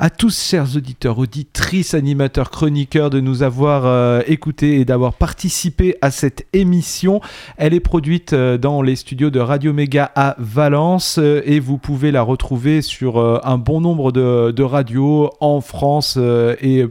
à 0.00 0.10
tous, 0.10 0.42
chers 0.42 0.76
auditeurs, 0.76 1.18
auditrices, 1.18 1.94
animateurs, 1.94 2.50
chroniqueurs, 2.50 3.10
de 3.10 3.20
nous 3.20 3.42
avoir 3.42 3.86
euh, 3.86 4.22
écoutés 4.26 4.80
et 4.80 4.84
d'avoir 4.84 5.14
participé 5.14 5.96
à 6.02 6.10
cette 6.10 6.46
émission. 6.52 7.20
Elle 7.56 7.74
est 7.74 7.80
produite 7.80 8.34
dans 8.34 8.82
les 8.82 8.96
studios 8.96 9.30
de 9.30 9.40
Radio 9.40 9.72
Méga 9.72 10.10
à 10.16 10.34
Valence 10.38 11.18
et 11.18 11.60
vous 11.60 11.78
pouvez 11.78 12.10
la 12.10 12.22
retrouver 12.22 12.82
sur 12.82 13.18
un 13.18 13.58
bon 13.58 13.80
nombre 13.80 14.10
de, 14.10 14.50
de 14.50 14.62
radios 14.62 15.30
en 15.44 15.60
France 15.60 16.16
euh, 16.18 16.56
et 16.60 16.86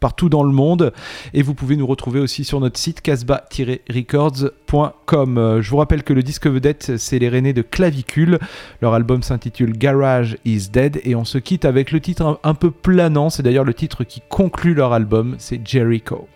partout 0.00 0.28
dans 0.28 0.42
le 0.42 0.52
monde. 0.52 0.92
Et 1.32 1.42
vous 1.42 1.54
pouvez 1.54 1.76
nous 1.76 1.86
retrouver 1.86 2.20
aussi 2.20 2.44
sur 2.44 2.60
notre 2.60 2.78
site 2.78 3.00
casbah-records.com. 3.00 5.58
Je 5.60 5.70
vous 5.70 5.76
rappelle 5.76 6.02
que 6.02 6.12
le 6.12 6.22
disque 6.22 6.46
vedette, 6.46 6.98
c'est 6.98 7.18
les 7.18 7.28
Rennais 7.28 7.52
de 7.52 7.62
Clavicule. 7.62 8.38
Leur 8.82 8.94
album 8.94 9.22
s'intitule 9.22 9.76
Garage 9.76 10.38
is 10.44 10.68
Dead. 10.70 11.00
Et 11.04 11.14
on 11.14 11.24
se 11.24 11.38
quitte 11.38 11.64
avec 11.64 11.92
le 11.92 12.00
titre 12.00 12.26
un, 12.26 12.38
un 12.42 12.54
peu 12.54 12.70
planant. 12.70 13.30
C'est 13.30 13.42
d'ailleurs 13.42 13.64
le 13.64 13.74
titre 13.74 14.04
qui 14.04 14.22
conclut 14.28 14.74
leur 14.74 14.92
album. 14.92 15.36
C'est 15.38 15.66
Jericho. 15.66 16.28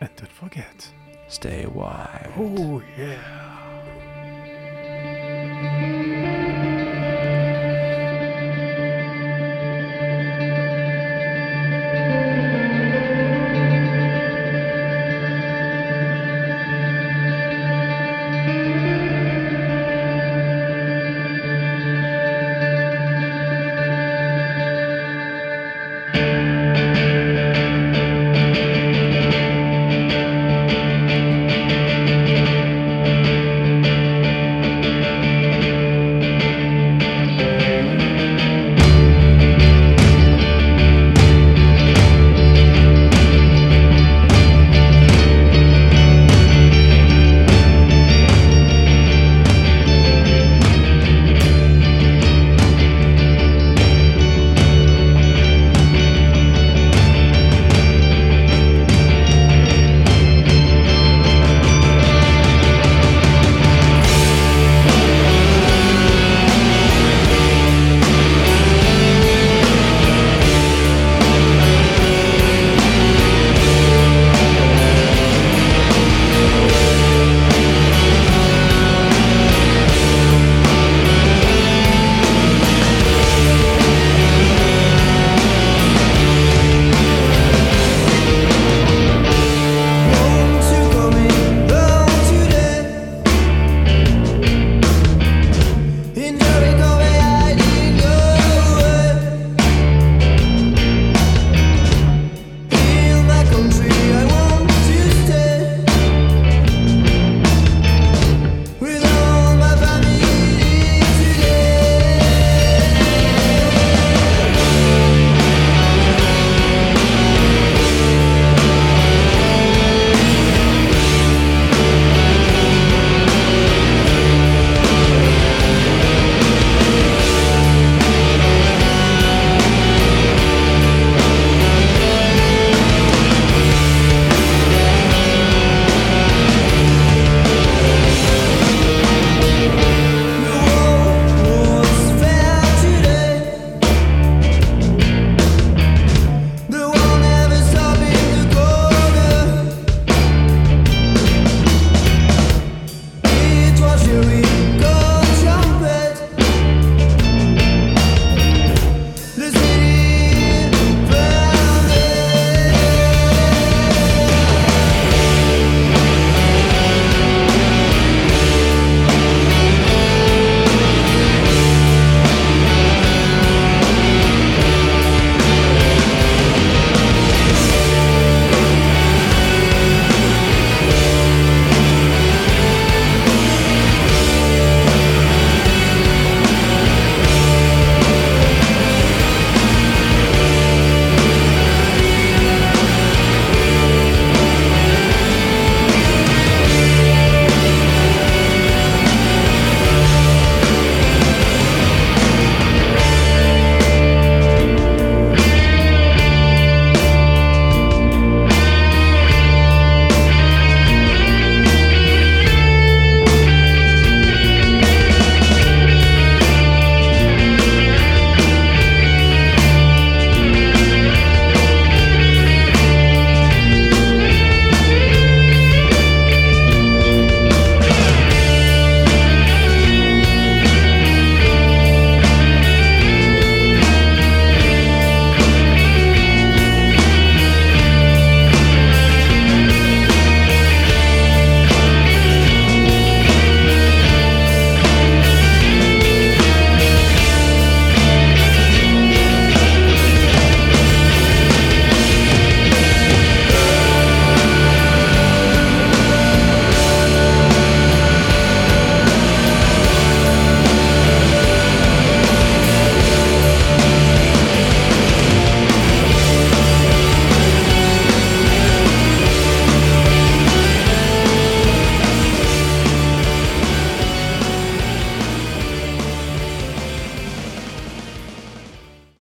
And 0.00 0.06
don't 0.18 0.30
forget. 0.30 0.92
Stay 1.28 1.66
wild. 1.66 2.30
Oh 2.38 2.80
yeah. 2.96 3.47